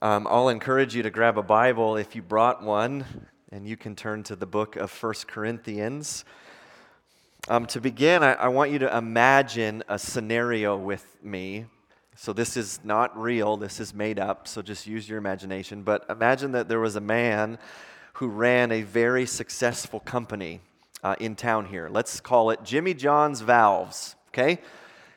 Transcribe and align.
Um, 0.00 0.28
I'll 0.30 0.48
encourage 0.48 0.94
you 0.94 1.02
to 1.02 1.10
grab 1.10 1.38
a 1.38 1.42
Bible 1.42 1.96
if 1.96 2.14
you 2.14 2.22
brought 2.22 2.62
one, 2.62 3.04
and 3.50 3.66
you 3.66 3.76
can 3.76 3.96
turn 3.96 4.22
to 4.24 4.36
the 4.36 4.46
book 4.46 4.76
of 4.76 4.92
First 4.92 5.26
Corinthians. 5.26 6.24
Um, 7.48 7.66
to 7.66 7.80
begin, 7.80 8.22
I, 8.22 8.34
I 8.34 8.46
want 8.46 8.70
you 8.70 8.78
to 8.78 8.96
imagine 8.96 9.82
a 9.88 9.98
scenario 9.98 10.76
with 10.76 11.16
me. 11.20 11.64
So, 12.14 12.32
this 12.32 12.56
is 12.56 12.78
not 12.84 13.20
real, 13.20 13.56
this 13.56 13.80
is 13.80 13.92
made 13.92 14.20
up, 14.20 14.46
so 14.46 14.62
just 14.62 14.86
use 14.86 15.08
your 15.08 15.18
imagination. 15.18 15.82
But 15.82 16.06
imagine 16.08 16.52
that 16.52 16.68
there 16.68 16.78
was 16.78 16.94
a 16.94 17.00
man 17.00 17.58
who 18.14 18.28
ran 18.28 18.70
a 18.70 18.82
very 18.82 19.26
successful 19.26 19.98
company 19.98 20.60
uh, 21.02 21.16
in 21.18 21.34
town 21.34 21.66
here. 21.66 21.88
Let's 21.90 22.20
call 22.20 22.50
it 22.50 22.62
Jimmy 22.62 22.94
John's 22.94 23.40
Valves, 23.40 24.14
okay? 24.28 24.60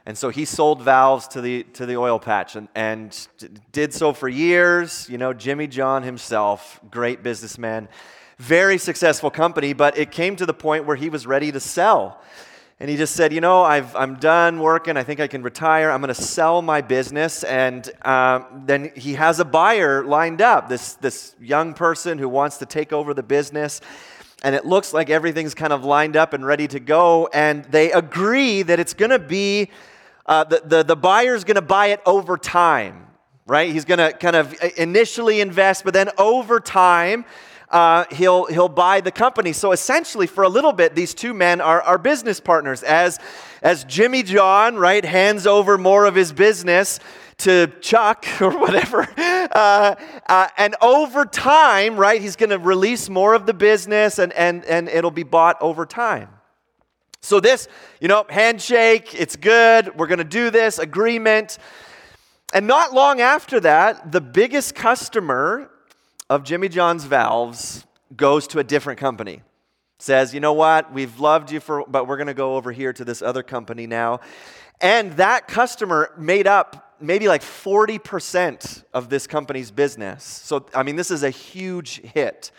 And 0.06 0.18
so 0.18 0.30
he 0.30 0.46
sold 0.46 0.82
valves 0.82 1.28
to 1.30 1.42
the, 1.42 1.64
to 1.74 1.86
the 1.86 1.96
oil 1.96 2.20
patch 2.20 2.56
and, 2.56 2.68
and 2.74 3.28
did 3.72 3.94
so 3.94 4.14
for 4.14 4.28
years. 4.28 5.08
You 5.10 5.18
know, 5.18 5.32
Jimmy 5.34 5.68
John 5.68 6.02
himself, 6.04 6.80
great 6.90 7.22
businessman, 7.22 7.88
very 8.38 8.80
successful 8.80 9.30
company, 9.30 9.74
but 9.74 9.98
it 9.98 10.12
came 10.12 10.36
to 10.38 10.46
the 10.46 10.54
point 10.54 10.86
where 10.86 10.96
he 10.96 11.10
was 11.10 11.28
ready 11.28 11.52
to 11.52 11.60
sell. 11.60 12.20
And 12.80 12.90
he 12.90 12.98
just 12.98 13.16
said, 13.16 13.32
You 13.32 13.42
know, 13.42 13.62
I've, 13.62 13.96
I'm 13.96 14.16
done 14.16 14.60
working. 14.60 14.98
I 14.98 15.04
think 15.04 15.20
I 15.20 15.28
can 15.28 15.44
retire. 15.44 15.92
I'm 15.92 16.02
going 16.02 16.12
to 16.12 16.20
sell 16.20 16.64
my 16.64 16.82
business. 16.82 17.44
And 17.44 17.88
uh, 18.02 18.42
then 18.66 18.92
he 18.96 19.14
has 19.14 19.40
a 19.40 19.46
buyer 19.46 20.04
lined 20.04 20.42
up, 20.42 20.68
this, 20.68 20.94
this 20.94 21.36
young 21.40 21.76
person 21.76 22.18
who 22.18 22.28
wants 22.28 22.58
to 22.58 22.66
take 22.66 22.92
over 22.92 23.14
the 23.14 23.22
business 23.22 23.82
and 24.44 24.56
it 24.56 24.66
looks 24.66 24.94
like 24.94 25.10
everything's 25.10 25.54
kind 25.54 25.72
of 25.72 25.86
lined 25.86 26.16
up 26.16 26.34
and 26.34 26.44
ready 26.44 26.68
to 26.68 26.80
go. 26.80 27.30
And 27.32 27.64
they 27.66 27.92
agree 27.92 28.64
that 28.64 28.80
it's 28.80 28.96
going 28.96 29.12
to 29.12 29.20
be 29.20 29.70
uh, 30.26 30.44
the, 30.44 30.62
the, 30.64 30.84
the 30.84 30.96
buyer's 30.96 31.44
going 31.44 31.56
to 31.56 31.62
buy 31.62 31.88
it 31.88 32.02
over 32.06 32.38
time, 32.38 33.08
right? 33.46 33.72
He's 33.72 33.86
going 33.86 34.00
to 34.00 34.14
kind 34.14 34.36
of 34.36 34.56
initially 34.78 35.42
invest, 35.42 35.84
but 35.84 35.94
then 35.94 36.10
over 36.18 36.60
time, 36.60 37.26
uh, 37.72 38.04
he'll, 38.12 38.46
he'll 38.46 38.70
buy 38.70 39.02
the 39.02 39.12
company. 39.12 39.54
So 39.54 39.72
essentially, 39.72 40.28
for 40.28 40.44
a 40.44 40.50
little 40.50 40.74
bit, 40.74 40.94
these 40.94 41.14
two 41.14 41.34
men 41.34 41.62
are, 41.62 41.82
are 41.82 41.98
business 41.98 42.40
partners. 42.40 42.84
As, 42.84 43.18
as 43.62 43.86
Jimmy 43.86 44.24
John, 44.24 44.76
right, 44.76 45.04
hands 45.04 45.48
over 45.48 45.78
more 45.78 46.06
of 46.06 46.14
his 46.14 46.34
business 46.34 47.00
to 47.40 47.68
Chuck 47.80 48.28
or 48.42 48.60
whatever. 48.60 49.08
Uh, 49.18 49.96
uh, 50.28 50.48
and 50.58 50.76
over 50.82 51.26
time, 51.26 51.96
right, 51.96 52.22
he's 52.22 52.36
going 52.36 52.50
to 52.50 52.60
release 52.60 53.10
more 53.10 53.34
of 53.34 53.46
the 53.46 53.54
business 53.54 54.20
and, 54.20 54.34
and, 54.34 54.66
and 54.66 54.90
it'll 54.90 55.10
be 55.10 55.24
bought 55.24 55.58
over 55.62 55.86
time. 55.86 56.28
So, 57.24 57.40
this, 57.40 57.68
you 58.00 58.08
know, 58.08 58.26
handshake, 58.28 59.14
it's 59.14 59.36
good, 59.36 59.96
we're 59.96 60.08
going 60.08 60.18
to 60.18 60.24
do 60.24 60.50
this, 60.50 60.80
agreement. 60.80 61.60
And 62.52 62.66
not 62.66 62.94
long 62.94 63.22
after 63.22 63.60
that, 63.60 64.12
the 64.12 64.22
biggest 64.22 64.74
customer 64.74 65.70
of 66.32 66.44
Jimmy 66.44 66.68
John's 66.68 67.06
valves 67.06 67.86
goes 68.16 68.48
to 68.48 68.60
a 68.60 68.64
different 68.64 69.00
company. 69.00 69.44
Says, 70.00 70.34
you 70.34 70.40
know 70.40 70.54
what, 70.54 70.92
we've 70.92 71.20
loved 71.20 71.52
you 71.52 71.60
for, 71.60 71.86
but 71.88 72.08
we're 72.08 72.18
going 72.18 72.26
to 72.26 72.34
go 72.34 72.56
over 72.56 72.72
here 72.72 72.92
to 72.92 73.06
this 73.06 73.22
other 73.22 73.44
company 73.44 73.86
now. 73.86 74.20
And 74.82 75.12
that 75.18 75.48
customer 75.48 76.12
made 76.18 76.48
up 76.48 76.96
maybe 77.00 77.28
like 77.28 77.44
40% 77.44 78.84
of 78.96 79.10
this 79.10 79.28
company's 79.28 79.70
business. 79.70 80.24
So, 80.24 80.66
I 80.74 80.82
mean, 80.82 80.96
this 80.96 81.12
is 81.12 81.22
a 81.22 81.30
huge 81.30 82.02
hit. 82.02 82.52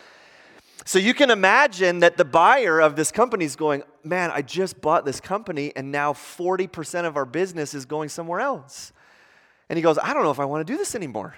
So 0.85 0.99
you 0.99 1.13
can 1.13 1.31
imagine 1.31 1.99
that 1.99 2.17
the 2.17 2.25
buyer 2.25 2.79
of 2.79 2.95
this 2.95 3.11
company 3.11 3.45
is 3.45 3.55
going, 3.55 3.83
Man, 4.03 4.31
I 4.31 4.41
just 4.41 4.81
bought 4.81 5.05
this 5.05 5.21
company, 5.21 5.71
and 5.75 5.91
now 5.91 6.11
40% 6.11 7.05
of 7.05 7.15
our 7.15 7.25
business 7.25 7.73
is 7.73 7.85
going 7.85 8.09
somewhere 8.09 8.41
else. 8.41 8.91
And 9.69 9.77
he 9.77 9.81
goes, 9.81 9.97
I 9.97 10.13
don't 10.13 10.23
know 10.23 10.31
if 10.31 10.41
I 10.41 10.45
want 10.45 10.67
to 10.67 10.73
do 10.73 10.77
this 10.77 10.93
anymore. 10.93 11.35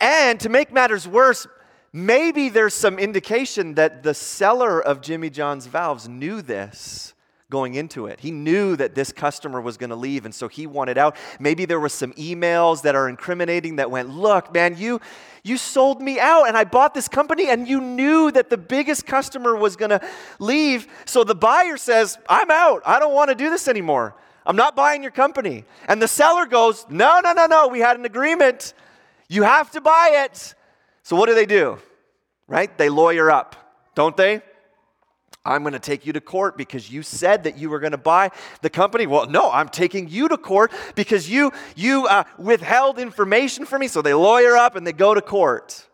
And 0.00 0.40
to 0.40 0.48
make 0.48 0.72
matters 0.72 1.06
worse, 1.06 1.46
maybe 1.92 2.48
there's 2.48 2.72
some 2.72 2.98
indication 2.98 3.74
that 3.74 4.02
the 4.02 4.14
seller 4.14 4.80
of 4.80 5.02
Jimmy 5.02 5.28
John's 5.28 5.66
valves 5.66 6.08
knew 6.08 6.40
this 6.40 7.14
going 7.48 7.74
into 7.74 8.06
it. 8.06 8.18
He 8.18 8.32
knew 8.32 8.74
that 8.74 8.96
this 8.96 9.12
customer 9.12 9.60
was 9.60 9.76
going 9.76 9.90
to 9.90 9.96
leave, 9.96 10.24
and 10.24 10.34
so 10.34 10.48
he 10.48 10.66
wanted 10.66 10.98
out. 10.98 11.16
Maybe 11.38 11.64
there 11.64 11.78
was 11.78 11.92
some 11.92 12.12
emails 12.14 12.82
that 12.82 12.96
are 12.96 13.08
incriminating 13.08 13.76
that 13.76 13.90
went, 13.90 14.08
"Look, 14.08 14.52
man, 14.52 14.76
you 14.76 15.00
you 15.44 15.56
sold 15.56 16.02
me 16.02 16.18
out, 16.18 16.48
and 16.48 16.56
I 16.56 16.64
bought 16.64 16.92
this 16.92 17.06
company, 17.06 17.48
and 17.48 17.68
you 17.68 17.80
knew 17.80 18.32
that 18.32 18.50
the 18.50 18.56
biggest 18.58 19.06
customer 19.06 19.54
was 19.54 19.76
going 19.76 19.90
to 19.90 20.00
leave. 20.40 20.88
So 21.04 21.22
the 21.22 21.36
buyer 21.36 21.76
says, 21.76 22.18
"I'm 22.28 22.50
out. 22.50 22.82
I 22.84 22.98
don't 22.98 23.14
want 23.14 23.28
to 23.28 23.36
do 23.36 23.48
this 23.48 23.68
anymore. 23.68 24.16
I'm 24.44 24.56
not 24.56 24.74
buying 24.74 25.02
your 25.02 25.12
company." 25.12 25.64
And 25.86 26.02
the 26.02 26.08
seller 26.08 26.46
goes, 26.46 26.84
"No, 26.88 27.20
no, 27.22 27.32
no, 27.32 27.46
no. 27.46 27.68
We 27.68 27.78
had 27.78 27.96
an 27.96 28.04
agreement. 28.04 28.74
You 29.28 29.44
have 29.44 29.70
to 29.72 29.80
buy 29.80 30.24
it." 30.24 30.54
So 31.04 31.14
what 31.14 31.26
do 31.26 31.34
they 31.36 31.46
do? 31.46 31.78
Right? 32.48 32.76
They 32.76 32.88
lawyer 32.88 33.30
up, 33.30 33.54
don't 33.94 34.16
they? 34.16 34.42
I'm 35.46 35.62
going 35.62 35.74
to 35.74 35.78
take 35.78 36.04
you 36.04 36.12
to 36.12 36.20
court 36.20 36.58
because 36.58 36.90
you 36.90 37.02
said 37.02 37.44
that 37.44 37.56
you 37.56 37.70
were 37.70 37.78
going 37.78 37.92
to 37.92 37.98
buy 37.98 38.30
the 38.62 38.70
company. 38.70 39.06
Well, 39.06 39.26
no, 39.26 39.50
I'm 39.50 39.68
taking 39.68 40.08
you 40.08 40.28
to 40.28 40.36
court 40.36 40.72
because 40.96 41.30
you, 41.30 41.52
you 41.76 42.06
uh, 42.06 42.24
withheld 42.36 42.98
information 42.98 43.64
from 43.64 43.80
me. 43.80 43.88
So 43.88 44.02
they 44.02 44.12
lawyer 44.12 44.56
up 44.56 44.74
and 44.74 44.86
they 44.86 44.92
go 44.92 45.14
to 45.14 45.22
court. 45.22 45.86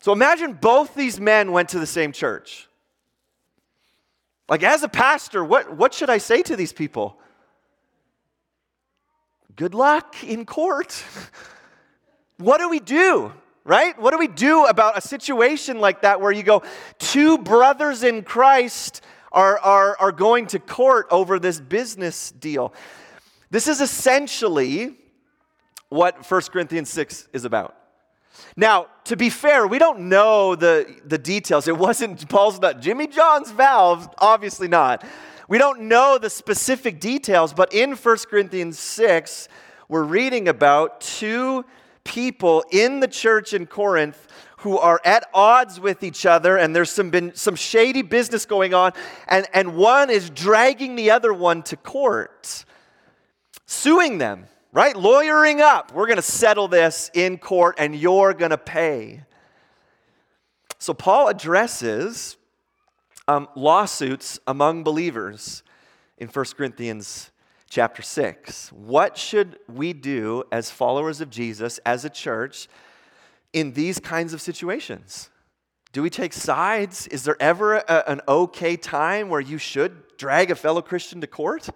So 0.00 0.12
imagine 0.12 0.54
both 0.54 0.96
these 0.96 1.20
men 1.20 1.52
went 1.52 1.68
to 1.70 1.78
the 1.78 1.86
same 1.86 2.10
church. 2.10 2.68
Like, 4.48 4.64
as 4.64 4.82
a 4.82 4.88
pastor, 4.88 5.44
what, 5.44 5.76
what 5.76 5.94
should 5.94 6.10
I 6.10 6.18
say 6.18 6.42
to 6.42 6.56
these 6.56 6.72
people? 6.72 7.18
Good 9.54 9.74
luck 9.74 10.24
in 10.24 10.44
court. 10.44 11.04
what 12.38 12.58
do 12.58 12.68
we 12.68 12.80
do? 12.80 13.32
Right? 13.64 13.98
What 14.00 14.10
do 14.10 14.18
we 14.18 14.28
do 14.28 14.64
about 14.64 14.98
a 14.98 15.00
situation 15.00 15.78
like 15.78 16.02
that 16.02 16.20
where 16.20 16.32
you 16.32 16.42
go, 16.42 16.62
two 16.98 17.38
brothers 17.38 18.02
in 18.02 18.22
Christ 18.22 19.02
are, 19.30 19.58
are, 19.58 19.96
are 19.98 20.12
going 20.12 20.46
to 20.48 20.58
court 20.58 21.06
over 21.10 21.38
this 21.38 21.60
business 21.60 22.32
deal? 22.32 22.72
This 23.50 23.68
is 23.68 23.80
essentially 23.80 24.96
what 25.88 26.28
1 26.30 26.40
Corinthians 26.52 26.90
6 26.90 27.28
is 27.32 27.44
about. 27.44 27.76
Now, 28.56 28.86
to 29.04 29.16
be 29.16 29.30
fair, 29.30 29.66
we 29.66 29.78
don't 29.78 30.08
know 30.08 30.54
the, 30.54 30.96
the 31.04 31.18
details. 31.18 31.68
It 31.68 31.76
wasn't 31.76 32.28
Paul's 32.28 32.60
not 32.60 32.80
Jimmy 32.80 33.06
John's 33.06 33.50
valves, 33.50 34.08
obviously 34.18 34.68
not. 34.68 35.04
We 35.48 35.58
don't 35.58 35.82
know 35.82 36.18
the 36.18 36.30
specific 36.30 36.98
details, 36.98 37.52
but 37.52 37.74
in 37.74 37.92
1 37.92 38.16
Corinthians 38.30 38.78
6, 38.78 39.48
we're 39.88 40.02
reading 40.02 40.48
about 40.48 41.02
two 41.02 41.66
people 42.04 42.64
in 42.70 43.00
the 43.00 43.08
church 43.08 43.52
in 43.52 43.66
Corinth 43.66 44.26
who 44.58 44.78
are 44.78 45.00
at 45.04 45.24
odds 45.34 45.80
with 45.80 46.02
each 46.02 46.24
other 46.24 46.56
and 46.56 46.74
there's 46.74 46.90
some 46.90 47.10
been 47.10 47.34
some 47.34 47.56
shady 47.56 48.02
business 48.02 48.46
going 48.46 48.74
on 48.74 48.92
and, 49.28 49.46
and 49.52 49.76
one 49.76 50.10
is 50.10 50.30
dragging 50.30 50.94
the 50.94 51.10
other 51.10 51.32
one 51.32 51.62
to 51.62 51.76
court 51.76 52.64
suing 53.66 54.18
them 54.18 54.46
right? 54.72 54.96
Lawyering 54.96 55.60
up. 55.60 55.92
We're 55.92 56.06
going 56.06 56.16
to 56.16 56.22
settle 56.22 56.66
this 56.66 57.10
in 57.14 57.38
court 57.38 57.76
and 57.78 57.94
you're 57.94 58.32
going 58.32 58.50
to 58.50 58.58
pay. 58.58 59.22
So 60.78 60.94
paul 60.94 61.28
addresses 61.28 62.36
um, 63.28 63.48
lawsuits 63.54 64.40
among 64.46 64.82
believers 64.82 65.62
in 66.18 66.28
1 66.28 66.44
corinthians 66.56 67.31
chapter 67.72 68.02
6. 68.02 68.70
What 68.70 69.16
should 69.16 69.58
we 69.66 69.94
do 69.94 70.44
as 70.52 70.70
followers 70.70 71.22
of 71.22 71.30
Jesus, 71.30 71.78
as 71.86 72.04
a 72.04 72.10
church, 72.10 72.68
in 73.54 73.72
these 73.72 73.98
kinds 73.98 74.34
of 74.34 74.42
situations? 74.42 75.30
Do 75.94 76.02
we 76.02 76.10
take 76.10 76.34
sides? 76.34 77.06
Is 77.06 77.24
there 77.24 77.40
ever 77.40 77.76
a, 77.76 78.10
an 78.10 78.20
okay 78.28 78.76
time 78.76 79.30
where 79.30 79.40
you 79.40 79.56
should 79.56 80.18
drag 80.18 80.50
a 80.50 80.54
fellow 80.54 80.82
Christian 80.82 81.22
to 81.22 81.26
court? 81.26 81.70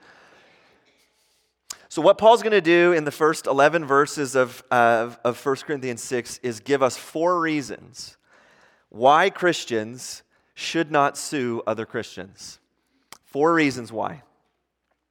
So, 1.88 2.02
what 2.02 2.18
Paul's 2.18 2.42
going 2.42 2.50
to 2.50 2.60
do 2.60 2.92
in 2.92 3.04
the 3.04 3.10
first 3.10 3.46
11 3.46 3.86
verses 3.86 4.34
of, 4.34 4.62
of, 4.70 5.18
of 5.24 5.42
1 5.42 5.56
Corinthians 5.66 6.03
6 6.03 6.41
is 6.42 6.60
give 6.60 6.82
us 6.82 6.98
four 6.98 7.41
reasons 7.41 8.18
why 8.91 9.30
Christians 9.30 10.24
should 10.54 10.91
not 10.91 11.16
sue 11.16 11.62
other 11.66 11.86
Christians. 11.86 12.59
Four 13.24 13.54
reasons 13.54 13.91
why. 13.91 14.24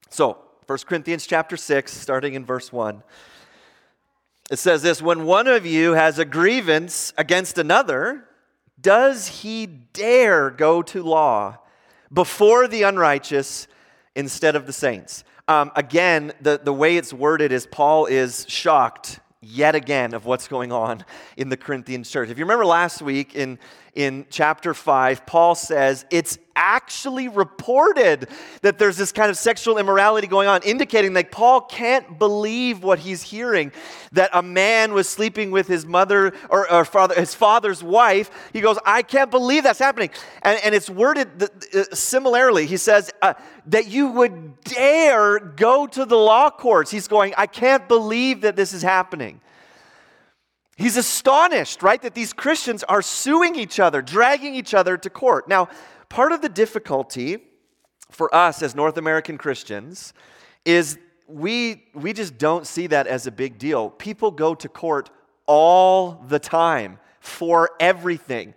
So, 0.10 0.46
1 0.68 0.80
Corinthians 0.88 1.28
chapter 1.28 1.56
6, 1.56 1.94
starting 1.94 2.34
in 2.34 2.44
verse 2.44 2.74
1. 2.74 3.04
It 4.50 4.58
says 4.58 4.82
this 4.82 5.00
When 5.00 5.26
one 5.26 5.48
of 5.48 5.64
you 5.64 5.94
has 5.94 6.18
a 6.18 6.26
grievance 6.26 7.14
against 7.20 7.60
another, 7.60 8.28
does 8.82 9.28
he 9.28 9.68
dare 9.68 10.50
go 10.50 10.82
to 10.82 11.04
law 11.04 11.60
before 12.12 12.68
the 12.68 12.82
unrighteous 12.82 13.68
instead 14.16 14.56
of 14.56 14.66
the 14.66 14.74
saints? 14.74 15.24
Um, 15.48 15.72
again, 15.76 16.34
the, 16.42 16.60
the 16.64 16.74
way 16.74 16.98
it's 16.98 17.14
worded 17.14 17.52
is 17.52 17.68
Paul 17.68 18.08
is 18.08 18.48
shocked 18.50 19.20
yet 19.42 19.76
again 19.76 20.16
of 20.16 20.26
what's 20.26 20.48
going 20.48 20.72
on 20.72 21.06
in 21.38 21.50
the 21.50 21.58
Corinthian 21.58 22.04
church. 22.04 22.30
If 22.30 22.40
you 22.40 22.46
remember 22.46 22.66
last 22.66 23.04
week 23.04 23.36
in, 23.36 23.60
in 23.96 24.26
chapter 24.30 24.74
5, 24.74 25.26
Paul 25.26 25.56
says, 25.56 26.06
It's 26.12 26.38
actually 26.54 27.30
reported 27.30 28.28
that 28.62 28.78
there's 28.78 28.98
this 28.98 29.14
kind 29.14 29.30
of 29.30 29.38
sexual 29.38 29.78
immorality 29.78 30.28
going 30.28 30.50
on, 30.50 30.62
indicating 30.64 31.14
that 31.14 31.32
Paul 31.32 31.62
can't 31.62 32.20
believe 32.20 32.84
what 32.84 33.00
he's 33.00 33.24
hearing 33.24 33.72
that 34.12 34.30
a 34.34 34.42
man 34.42 34.94
was 34.94 35.08
sleeping 35.08 35.50
with 35.52 35.68
his 35.68 35.86
mother 35.86 36.34
or, 36.50 36.72
or 36.72 36.84
father, 36.84 37.16
his 37.16 37.34
father's 37.34 37.82
wife. 37.82 38.30
He 38.52 38.62
goes, 38.62 38.78
I 38.86 39.02
can't 39.02 39.32
believe 39.32 39.64
that's 39.64 39.80
happening. 39.80 40.10
And, 40.42 40.60
and 40.64 40.76
it's 40.76 40.90
worded 40.90 41.44
uh, 41.44 41.84
similarly. 41.94 42.66
He 42.66 42.78
says, 42.78 43.12
uh, 43.22 43.34
that 43.68 43.88
you 43.88 44.08
would 44.10 44.62
dare 44.64 45.40
go 45.40 45.88
to 45.88 46.06
the 46.06 46.18
law 46.18 46.50
courts. 46.50 46.92
He's 46.92 47.08
going, 47.08 47.34
I 47.38 47.48
can't 47.48 47.88
believe 47.88 48.42
that 48.42 48.56
this 48.56 48.74
is 48.74 48.82
happening. 48.82 49.42
He's 50.76 50.98
astonished, 50.98 51.82
right, 51.82 52.02
that 52.02 52.16
these 52.16 52.34
Christians 52.34 52.84
are 52.84 53.02
suing 53.02 53.56
each 53.56 53.80
other, 53.80 54.02
dragging 54.02 54.56
each 54.56 54.74
other 54.74 54.98
to 54.98 55.10
court. 55.10 55.48
Now, 55.48 55.70
part 56.10 56.34
of 56.34 56.42
the 56.42 56.50
difficulty 56.50 57.40
for 58.12 58.34
us 58.36 58.62
as 58.62 58.76
North 58.76 58.98
American 58.98 59.38
Christians 59.38 60.14
is 60.66 60.98
we, 61.28 61.86
we 61.94 62.14
just 62.14 62.38
don't 62.38 62.68
see 62.68 62.88
that 62.88 63.08
as 63.08 63.26
a 63.26 63.32
big 63.32 63.58
deal. 63.58 63.90
People 63.90 64.32
go 64.32 64.54
to 64.54 64.68
court 64.68 65.10
all 65.48 66.24
the 66.28 66.40
time 66.40 67.00
for 67.20 67.72
everything, 67.80 68.54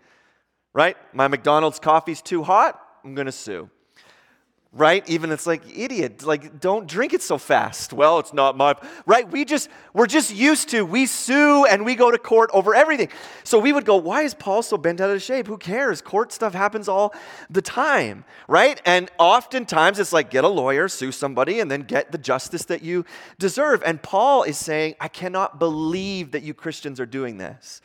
right? 0.73 0.97
My 1.15 1.29
McDonald's 1.29 1.79
coffee's 1.79 2.21
too 2.21 2.43
hot, 2.43 2.81
I'm 3.05 3.15
to 3.27 3.33
sue 3.33 3.71
right? 4.79 5.09
Even 5.09 5.33
it's 5.33 5.47
like 5.47 5.63
idiot 5.77 6.25
like 6.25 6.61
don't 6.61 6.87
drink 6.87 7.13
it 7.13 7.21
so 7.21 7.37
fast. 7.37 7.93
Well 7.93 8.19
it's 8.19 8.33
not 8.33 8.57
my 8.57 8.75
right? 9.07 9.29
We 9.29 9.45
just 9.45 9.69
we're 9.93 10.07
just 10.07 10.35
used 10.35 10.69
to 10.71 10.87
we 10.87 11.07
sue 11.07 11.67
and 11.67 11.85
we 11.85 11.97
go 11.97 12.11
to 12.11 12.19
court 12.19 12.51
over 12.53 12.75
everything. 12.75 13.09
So 13.45 13.59
we 13.59 13.73
would 13.73 13.85
go 13.85 13.97
why 13.97 14.23
is 14.23 14.35
paul 14.35 14.63
so 14.63 14.79
bent 14.79 15.01
out 15.01 15.11
of 15.11 15.21
shape? 15.21 15.49
Who 15.49 15.59
cares? 15.59 16.01
Court 16.01 16.33
stuff 16.33 16.55
happens 16.55 16.89
all 16.89 17.13
the 17.51 17.63
time 17.63 18.25
right? 18.47 18.81
And 18.85 19.11
oftentimes 19.19 19.99
it's 19.99 20.13
like 20.13 20.31
get 20.31 20.45
a 20.45 20.49
lawyer 20.49 20.89
sue 20.89 21.13
somebody 21.13 21.61
and 21.61 21.71
then 21.71 21.83
get 21.83 22.13
the 22.13 22.19
justice 22.19 22.65
that 22.67 22.83
you 22.83 23.05
deserve. 23.39 23.83
And 23.85 24.01
paul 24.03 24.45
is 24.45 24.57
saying 24.57 24.95
i 25.01 25.09
cannot 25.09 25.59
believe 25.59 26.31
that 26.31 26.43
you 26.43 26.55
christians 26.55 27.01
are 27.01 27.07
doing 27.07 27.39
this. 27.39 27.81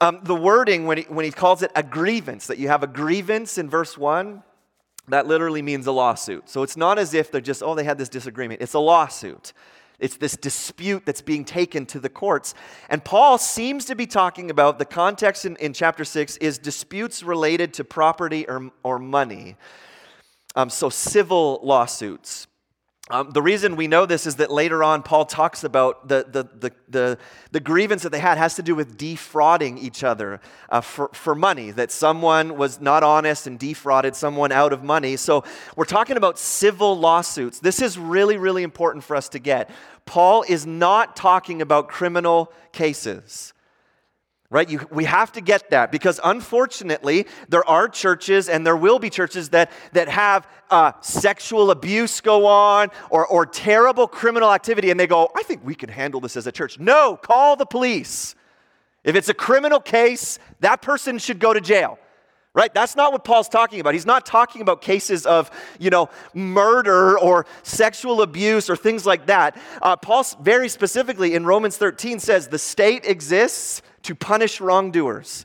Um, 0.00 0.20
the 0.22 0.34
wording 0.34 0.86
when 0.86 0.98
he, 0.98 1.04
when 1.04 1.24
he 1.24 1.30
calls 1.30 1.62
it 1.62 1.70
a 1.76 1.82
grievance 1.82 2.46
that 2.48 2.58
you 2.58 2.68
have 2.68 2.82
a 2.82 2.86
grievance 2.86 3.58
in 3.58 3.68
verse 3.68 3.96
1 3.96 4.42
that 5.08 5.26
literally 5.26 5.62
means 5.62 5.86
a 5.86 5.92
lawsuit. 5.92 6.48
So 6.48 6.62
it's 6.62 6.76
not 6.76 6.98
as 6.98 7.14
if 7.14 7.30
they're 7.30 7.40
just, 7.40 7.62
oh, 7.62 7.74
they 7.74 7.84
had 7.84 7.98
this 7.98 8.08
disagreement. 8.08 8.62
It's 8.62 8.74
a 8.74 8.78
lawsuit. 8.78 9.52
It's 9.98 10.16
this 10.16 10.36
dispute 10.36 11.04
that's 11.06 11.22
being 11.22 11.44
taken 11.44 11.86
to 11.86 12.00
the 12.00 12.08
courts. 12.08 12.54
And 12.88 13.04
Paul 13.04 13.38
seems 13.38 13.84
to 13.86 13.94
be 13.94 14.06
talking 14.06 14.50
about 14.50 14.78
the 14.78 14.84
context 14.84 15.44
in, 15.44 15.56
in 15.56 15.72
chapter 15.72 16.04
6 16.04 16.38
is 16.38 16.58
disputes 16.58 17.22
related 17.22 17.74
to 17.74 17.84
property 17.84 18.48
or, 18.48 18.70
or 18.82 18.98
money. 18.98 19.56
Um, 20.56 20.70
so 20.70 20.90
civil 20.90 21.60
lawsuits. 21.62 22.46
Um, 23.10 23.30
the 23.32 23.42
reason 23.42 23.74
we 23.74 23.88
know 23.88 24.06
this 24.06 24.26
is 24.28 24.36
that 24.36 24.50
later 24.50 24.84
on, 24.84 25.02
Paul 25.02 25.24
talks 25.24 25.64
about 25.64 26.06
the, 26.06 26.24
the, 26.30 26.44
the, 26.44 26.72
the, 26.88 27.18
the 27.50 27.60
grievance 27.60 28.04
that 28.04 28.12
they 28.12 28.20
had 28.20 28.38
has 28.38 28.54
to 28.54 28.62
do 28.62 28.76
with 28.76 28.96
defrauding 28.96 29.76
each 29.76 30.04
other 30.04 30.40
uh, 30.68 30.80
for, 30.80 31.10
for 31.12 31.34
money, 31.34 31.72
that 31.72 31.90
someone 31.90 32.56
was 32.56 32.80
not 32.80 33.02
honest 33.02 33.48
and 33.48 33.58
defrauded 33.58 34.14
someone 34.14 34.52
out 34.52 34.72
of 34.72 34.84
money. 34.84 35.16
So 35.16 35.42
we're 35.74 35.84
talking 35.84 36.16
about 36.16 36.38
civil 36.38 36.96
lawsuits. 36.96 37.58
This 37.58 37.82
is 37.82 37.98
really, 37.98 38.36
really 38.36 38.62
important 38.62 39.02
for 39.02 39.16
us 39.16 39.28
to 39.30 39.40
get. 39.40 39.68
Paul 40.06 40.44
is 40.48 40.64
not 40.64 41.16
talking 41.16 41.60
about 41.60 41.88
criminal 41.88 42.52
cases 42.70 43.52
right? 44.52 44.68
You, 44.68 44.86
we 44.90 45.04
have 45.04 45.32
to 45.32 45.40
get 45.40 45.70
that 45.70 45.90
because 45.90 46.20
unfortunately, 46.22 47.26
there 47.48 47.66
are 47.68 47.88
churches 47.88 48.50
and 48.50 48.66
there 48.66 48.76
will 48.76 48.98
be 48.98 49.08
churches 49.08 49.48
that, 49.48 49.72
that 49.94 50.08
have 50.08 50.46
uh, 50.70 50.92
sexual 51.00 51.70
abuse 51.70 52.20
go 52.20 52.44
on 52.44 52.90
or, 53.08 53.26
or 53.26 53.46
terrible 53.46 54.06
criminal 54.06 54.52
activity, 54.52 54.90
and 54.90 55.00
they 55.00 55.06
go, 55.06 55.30
I 55.34 55.42
think 55.42 55.64
we 55.64 55.74
can 55.74 55.88
handle 55.88 56.20
this 56.20 56.36
as 56.36 56.46
a 56.46 56.52
church. 56.52 56.78
No, 56.78 57.16
call 57.16 57.56
the 57.56 57.64
police. 57.64 58.34
If 59.04 59.16
it's 59.16 59.30
a 59.30 59.34
criminal 59.34 59.80
case, 59.80 60.38
that 60.60 60.82
person 60.82 61.16
should 61.16 61.38
go 61.38 61.54
to 61.54 61.60
jail. 61.60 61.98
Right? 62.54 62.72
That's 62.74 62.94
not 62.94 63.12
what 63.12 63.24
Paul's 63.24 63.48
talking 63.48 63.80
about. 63.80 63.94
He's 63.94 64.04
not 64.04 64.26
talking 64.26 64.60
about 64.60 64.82
cases 64.82 65.24
of, 65.24 65.50
you 65.78 65.88
know, 65.88 66.10
murder 66.34 67.18
or 67.18 67.46
sexual 67.62 68.20
abuse 68.20 68.68
or 68.68 68.76
things 68.76 69.06
like 69.06 69.24
that. 69.28 69.56
Uh, 69.80 69.96
Paul 69.96 70.22
very 70.42 70.68
specifically 70.68 71.34
in 71.34 71.46
Romans 71.46 71.78
13 71.78 72.18
says 72.18 72.48
the 72.48 72.58
state 72.58 73.06
exists 73.06 73.80
to 74.02 74.14
punish 74.14 74.60
wrongdoers. 74.60 75.44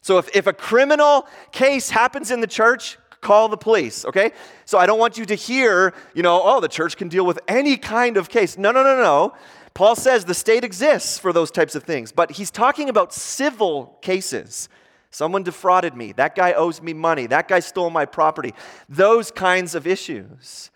So 0.00 0.18
if, 0.18 0.34
if 0.36 0.46
a 0.46 0.52
criminal 0.52 1.26
case 1.50 1.90
happens 1.90 2.30
in 2.30 2.40
the 2.40 2.46
church, 2.46 2.98
call 3.20 3.48
the 3.48 3.56
police, 3.56 4.04
okay? 4.04 4.32
So 4.66 4.78
I 4.78 4.86
don't 4.86 4.98
want 4.98 5.16
you 5.16 5.24
to 5.24 5.34
hear, 5.34 5.94
you 6.14 6.22
know, 6.22 6.40
oh, 6.44 6.60
the 6.60 6.68
church 6.68 6.96
can 6.96 7.08
deal 7.08 7.24
with 7.24 7.40
any 7.48 7.76
kind 7.76 8.16
of 8.16 8.28
case. 8.28 8.58
No, 8.58 8.70
no, 8.70 8.82
no, 8.82 8.96
no. 8.96 9.34
Paul 9.72 9.96
says 9.96 10.24
the 10.24 10.34
state 10.34 10.62
exists 10.62 11.18
for 11.18 11.32
those 11.32 11.50
types 11.50 11.74
of 11.74 11.82
things, 11.82 12.12
but 12.12 12.30
he's 12.32 12.50
talking 12.50 12.88
about 12.88 13.12
civil 13.12 13.98
cases. 14.02 14.68
Someone 15.10 15.42
defrauded 15.42 15.96
me. 15.96 16.12
That 16.12 16.34
guy 16.34 16.52
owes 16.52 16.82
me 16.82 16.92
money. 16.92 17.26
That 17.26 17.48
guy 17.48 17.60
stole 17.60 17.90
my 17.90 18.04
property. 18.04 18.54
Those 18.88 19.30
kinds 19.30 19.74
of 19.74 19.86
issues. 19.86 20.70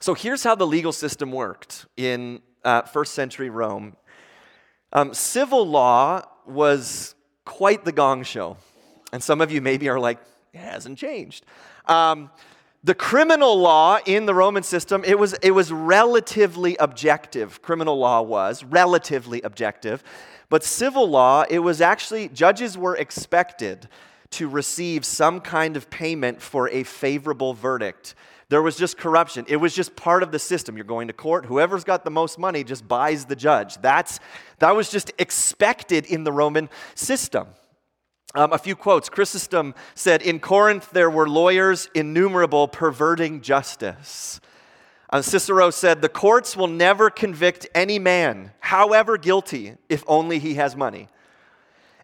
So 0.00 0.14
here's 0.14 0.42
how 0.42 0.54
the 0.54 0.66
legal 0.66 0.92
system 0.92 1.32
worked 1.32 1.86
in 1.96 2.40
uh, 2.64 2.82
first 2.82 3.14
century 3.14 3.50
Rome 3.50 3.96
um, 4.92 5.14
civil 5.14 5.66
law 5.66 6.22
was 6.46 7.14
quite 7.44 7.84
the 7.84 7.92
gong 7.92 8.22
show. 8.22 8.56
And 9.12 9.22
some 9.22 9.40
of 9.40 9.50
you 9.50 9.60
maybe 9.60 9.88
are 9.88 9.98
like, 9.98 10.18
it 10.52 10.58
hasn't 10.58 10.98
changed. 10.98 11.44
Um, 11.86 12.30
the 12.82 12.94
criminal 12.94 13.58
law 13.58 13.98
in 14.06 14.26
the 14.26 14.34
Roman 14.34 14.62
system, 14.62 15.04
it 15.04 15.18
was, 15.18 15.34
it 15.34 15.50
was 15.50 15.70
relatively 15.70 16.76
objective. 16.76 17.60
Criminal 17.60 17.98
law 17.98 18.22
was 18.22 18.64
relatively 18.64 19.42
objective. 19.42 20.02
But 20.48 20.64
civil 20.64 21.08
law, 21.08 21.44
it 21.48 21.58
was 21.58 21.80
actually, 21.80 22.28
judges 22.28 22.78
were 22.78 22.96
expected 22.96 23.88
to 24.30 24.48
receive 24.48 25.04
some 25.04 25.40
kind 25.40 25.76
of 25.76 25.90
payment 25.90 26.40
for 26.40 26.68
a 26.70 26.82
favorable 26.84 27.52
verdict. 27.52 28.14
There 28.50 28.62
was 28.62 28.76
just 28.76 28.98
corruption. 28.98 29.44
It 29.46 29.56
was 29.56 29.76
just 29.76 29.94
part 29.94 30.24
of 30.24 30.32
the 30.32 30.38
system. 30.40 30.76
You're 30.76 30.84
going 30.84 31.06
to 31.06 31.14
court, 31.14 31.46
whoever's 31.46 31.84
got 31.84 32.04
the 32.04 32.10
most 32.10 32.36
money 32.36 32.64
just 32.64 32.86
buys 32.86 33.24
the 33.24 33.36
judge. 33.36 33.80
That's, 33.80 34.18
that 34.58 34.74
was 34.74 34.90
just 34.90 35.12
expected 35.18 36.04
in 36.06 36.24
the 36.24 36.32
Roman 36.32 36.68
system. 36.96 37.46
Um, 38.34 38.52
a 38.52 38.58
few 38.58 38.74
quotes. 38.74 39.08
Chrysostom 39.08 39.72
said, 39.94 40.20
In 40.20 40.40
Corinth 40.40 40.90
there 40.90 41.08
were 41.08 41.28
lawyers 41.28 41.88
innumerable 41.94 42.66
perverting 42.66 43.40
justice. 43.40 44.40
Uh, 45.10 45.22
Cicero 45.22 45.70
said, 45.70 46.02
The 46.02 46.08
courts 46.08 46.56
will 46.56 46.68
never 46.68 47.08
convict 47.08 47.68
any 47.72 48.00
man, 48.00 48.50
however 48.58 49.16
guilty, 49.16 49.76
if 49.88 50.02
only 50.08 50.40
he 50.40 50.54
has 50.54 50.74
money. 50.74 51.08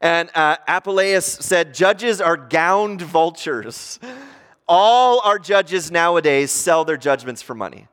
And 0.01 0.31
uh, 0.33 0.59
Apuleius 0.69 1.43
said, 1.43 1.75
Judges 1.75 2.21
are 2.21 2.37
gowned 2.37 3.03
vultures. 3.03 3.99
All 4.69 5.21
our 5.21 5.39
judges 5.39 5.91
nowadays 5.91 6.51
sell 6.51 6.85
their 6.85 6.97
judgments 6.97 7.43
for 7.43 7.55
money. 7.55 7.89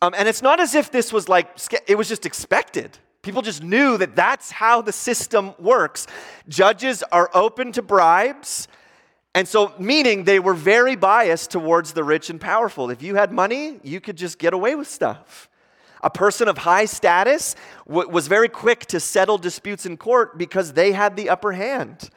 Um, 0.00 0.14
and 0.16 0.28
it's 0.28 0.42
not 0.42 0.58
as 0.58 0.74
if 0.74 0.90
this 0.90 1.12
was 1.12 1.28
like, 1.28 1.56
it 1.86 1.96
was 1.96 2.08
just 2.08 2.26
expected. 2.26 2.98
People 3.22 3.40
just 3.40 3.62
knew 3.62 3.96
that 3.98 4.16
that's 4.16 4.50
how 4.50 4.82
the 4.82 4.90
system 4.90 5.54
works. 5.60 6.08
Judges 6.48 7.04
are 7.12 7.30
open 7.32 7.70
to 7.72 7.82
bribes. 7.82 8.66
And 9.34 9.46
so, 9.46 9.72
meaning 9.78 10.24
they 10.24 10.40
were 10.40 10.54
very 10.54 10.96
biased 10.96 11.52
towards 11.52 11.92
the 11.92 12.02
rich 12.02 12.28
and 12.30 12.40
powerful. 12.40 12.90
If 12.90 13.00
you 13.00 13.14
had 13.14 13.32
money, 13.32 13.78
you 13.84 14.00
could 14.00 14.16
just 14.16 14.38
get 14.38 14.52
away 14.52 14.74
with 14.74 14.88
stuff. 14.88 15.48
A 16.02 16.10
person 16.10 16.48
of 16.48 16.58
high 16.58 16.84
status 16.84 17.54
w- 17.86 18.08
was 18.08 18.26
very 18.26 18.48
quick 18.48 18.86
to 18.86 18.98
settle 18.98 19.38
disputes 19.38 19.86
in 19.86 19.96
court 19.96 20.36
because 20.36 20.72
they 20.72 20.90
had 20.90 21.16
the 21.16 21.28
upper 21.30 21.52
hand 21.52 22.10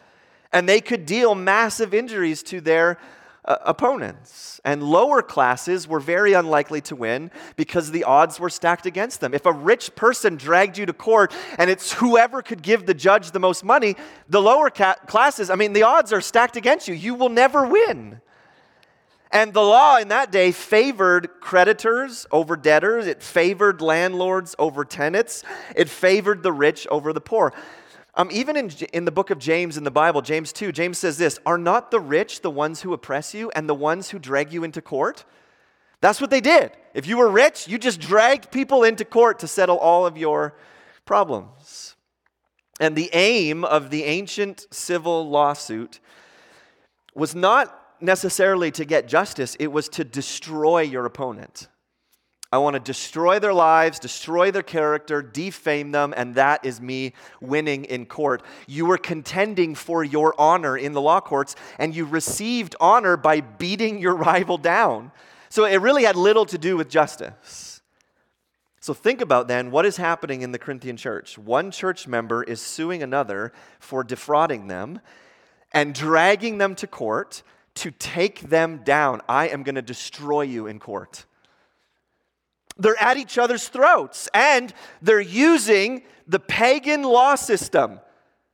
and 0.52 0.68
they 0.68 0.82
could 0.82 1.06
deal 1.06 1.36
massive 1.36 1.94
injuries 1.94 2.44
to 2.44 2.62
their 2.62 2.98
uh, 3.46 3.58
opponents. 3.64 4.60
And 4.66 4.82
lower 4.82 5.22
classes 5.22 5.88
were 5.88 6.00
very 6.00 6.34
unlikely 6.34 6.82
to 6.82 6.96
win 6.96 7.30
because 7.56 7.92
the 7.92 8.04
odds 8.04 8.40
were 8.40 8.50
stacked 8.50 8.86
against 8.86 9.22
them. 9.22 9.34
If 9.34 9.46
a 9.46 9.52
rich 9.52 9.96
person 9.96 10.36
dragged 10.36 10.78
you 10.78 10.86
to 10.88 10.94
court 10.94 11.34
and 11.60 11.70
it's 11.70 11.94
whoever 11.94 12.42
could 12.42 12.64
give 12.64 12.86
the 12.86 12.96
judge 12.96 13.32
the 13.32 13.40
most 13.40 13.64
money, 13.64 13.96
the 14.28 14.42
lower 14.42 14.70
ca- 14.70 14.96
classes, 15.06 15.50
I 15.50 15.56
mean, 15.56 15.74
the 15.74 15.84
odds 15.84 16.12
are 16.12 16.22
stacked 16.22 16.58
against 16.58 16.88
you. 16.88 16.96
You 16.96 17.14
will 17.14 17.30
never 17.30 17.68
win. 17.68 18.20
And 19.32 19.54
the 19.54 19.62
law 19.62 19.98
in 19.98 20.08
that 20.08 20.32
day 20.32 20.52
favored 20.52 21.42
creditors 21.42 22.26
over 22.32 22.56
debtors, 22.56 23.06
it 23.06 23.22
favored 23.22 23.82
landlords 23.82 24.56
over 24.58 24.86
tenants, 24.86 25.44
it 25.76 25.90
favored 25.90 26.42
the 26.42 26.54
rich 26.54 26.88
over 26.88 27.12
the 27.12 27.22
poor. 27.22 27.54
Um, 28.18 28.30
even 28.32 28.56
in, 28.56 28.72
in 28.94 29.06
the 29.06 29.12
book 29.12 29.30
of 29.30 29.40
James 29.40 29.78
in 29.78 29.84
the 29.84 29.92
Bible, 29.92 30.22
James 30.22 30.54
2, 30.54 30.72
James 30.72 30.98
says 30.98 31.18
this 31.18 31.38
Are 31.46 31.58
not 31.58 31.92
the 31.92 32.00
rich 32.00 32.42
the 32.42 32.50
ones 32.50 32.82
who 32.82 32.94
oppress 32.94 33.34
you 33.34 33.52
and 33.52 33.68
the 33.68 33.76
ones 33.76 34.10
who 34.10 34.20
drag 34.20 34.54
you 34.54 34.64
into 34.64 34.82
court? 34.82 35.26
That's 36.02 36.22
what 36.22 36.30
they 36.30 36.42
did. 36.42 36.72
If 36.94 37.08
you 37.08 37.18
were 37.18 37.30
rich, 37.30 37.68
you 37.68 37.78
just 37.78 38.00
dragged 38.00 38.52
people 38.52 38.84
into 38.84 39.04
court 39.04 39.40
to 39.40 39.48
settle 39.48 39.78
all 39.78 40.06
of 40.06 40.18
your 40.18 40.56
problems. 41.06 41.96
And 42.80 42.96
the 42.96 43.10
aim 43.14 43.64
of 43.64 43.90
the 43.90 44.04
ancient 44.04 44.68
civil 44.72 45.30
lawsuit 45.30 46.00
was 47.14 47.34
not 47.34 47.82
necessarily 48.02 48.72
to 48.72 48.86
get 48.86 49.08
justice, 49.08 49.56
it 49.60 49.72
was 49.72 49.88
to 49.90 50.04
destroy 50.04 50.82
your 50.82 51.06
opponent. 51.06 51.70
I 52.52 52.58
want 52.60 52.76
to 52.76 52.80
destroy 52.80 53.40
their 53.40 53.54
lives, 53.54 54.00
destroy 54.00 54.52
their 54.52 54.64
character, 54.64 55.22
defame 55.22 55.92
them, 55.92 56.14
and 56.16 56.36
that 56.36 56.64
is 56.66 56.80
me 56.80 57.14
winning 57.42 57.86
in 57.86 58.06
court. 58.06 58.44
You 58.68 58.86
were 58.86 58.98
contending 58.98 59.76
for 59.76 60.04
your 60.04 60.34
honor 60.40 60.78
in 60.78 60.94
the 60.94 61.02
law 61.02 61.22
courts, 61.22 61.56
and 61.80 61.96
you 61.96 62.06
received 62.06 62.76
honor 62.80 63.18
by 63.18 63.42
beating 63.42 64.00
your 64.00 64.16
rival 64.16 64.58
down. 64.58 65.12
So 65.50 65.66
it 65.66 65.78
really 65.78 66.04
had 66.04 66.16
little 66.16 66.46
to 66.48 66.58
do 66.58 66.78
with 66.78 66.90
justice. 66.90 67.82
So 68.80 68.94
think 68.94 69.20
about 69.20 69.48
then 69.48 69.72
what 69.72 69.86
is 69.86 69.98
happening 69.98 70.42
in 70.42 70.52
the 70.52 70.60
Corinthian 70.60 70.96
church. 70.96 71.40
One 71.40 71.72
church 71.72 72.08
member 72.08 72.44
is 72.44 72.62
suing 72.62 73.02
another 73.02 73.52
for 73.80 74.04
defrauding 74.04 74.68
them 74.68 75.02
and 75.72 75.96
dragging 75.96 76.60
them 76.60 76.76
to 76.76 76.86
court 76.86 77.42
to 77.76 77.90
take 77.90 78.42
them 78.42 78.82
down. 78.84 79.22
I 79.28 79.48
am 79.48 79.64
going 79.64 79.76
to 79.76 79.82
destroy 79.82 80.44
you 80.44 80.68
in 80.68 80.78
court. 80.78 81.26
They're 82.78 83.02
at 83.02 83.18
each 83.18 83.38
other's 83.38 83.68
throats 83.68 84.28
and 84.34 84.74
they're 85.02 85.22
using 85.22 86.04
the 86.28 86.40
pagan 86.40 87.04
law 87.04 87.36
system 87.36 88.00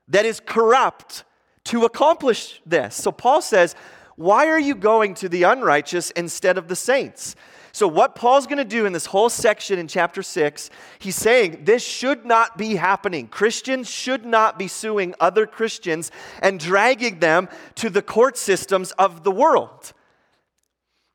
that 0.08 0.25
is 0.25 0.40
corrupt 0.46 1.24
to 1.66 1.86
accomplish 1.86 2.62
this. 2.66 2.96
So 2.96 3.12
Paul 3.12 3.42
says, 3.42 3.75
Why 4.16 4.48
are 4.48 4.60
you 4.60 4.75
going 4.75 5.16
to 5.16 5.30
the 5.30 5.44
unrighteous 5.44 6.12
instead 6.12 6.58
of 6.58 6.68
the 6.68 6.75
saints? 6.75 7.36
So, 7.74 7.88
what 7.88 8.16
Paul's 8.16 8.48
going 8.48 8.58
to 8.58 8.66
do 8.66 8.86
in 8.86 8.92
this 8.92 9.06
whole 9.06 9.30
section 9.30 9.80
in 9.80 9.88
chapter 9.88 10.22
6, 10.22 10.70
he's 11.00 11.16
saying 11.16 11.63
this 11.63 11.84
should 11.84 12.25
not 12.25 12.58
be 12.58 12.75
happening. 12.75 13.28
Christians 13.28 13.90
should 13.90 14.25
not 14.25 14.60
be 14.60 14.68
suing 14.68 15.16
other 15.22 15.46
Christians 15.46 16.12
and 16.42 16.60
dragging 16.60 17.20
them 17.20 17.48
to 17.75 17.90
the 17.90 18.01
court 18.01 18.38
systems 18.38 18.92
of 18.94 19.24
the 19.24 19.32
world. 19.32 19.94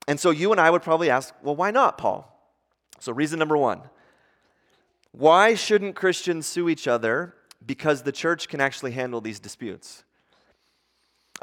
And 0.08 0.18
so, 0.18 0.30
you 0.30 0.50
and 0.50 0.60
I 0.60 0.70
would 0.70 0.82
probably 0.82 1.10
ask, 1.10 1.34
well, 1.42 1.56
why 1.56 1.70
not, 1.70 1.98
Paul? 1.98 2.32
So, 3.00 3.12
reason 3.12 3.38
number 3.38 3.56
one 3.56 3.82
why 5.12 5.54
shouldn't 5.54 5.96
Christians 5.96 6.46
sue 6.46 6.68
each 6.68 6.86
other? 6.86 7.34
Because 7.64 8.02
the 8.02 8.12
church 8.12 8.48
can 8.48 8.60
actually 8.60 8.92
handle 8.92 9.20
these 9.20 9.40
disputes. 9.40 10.04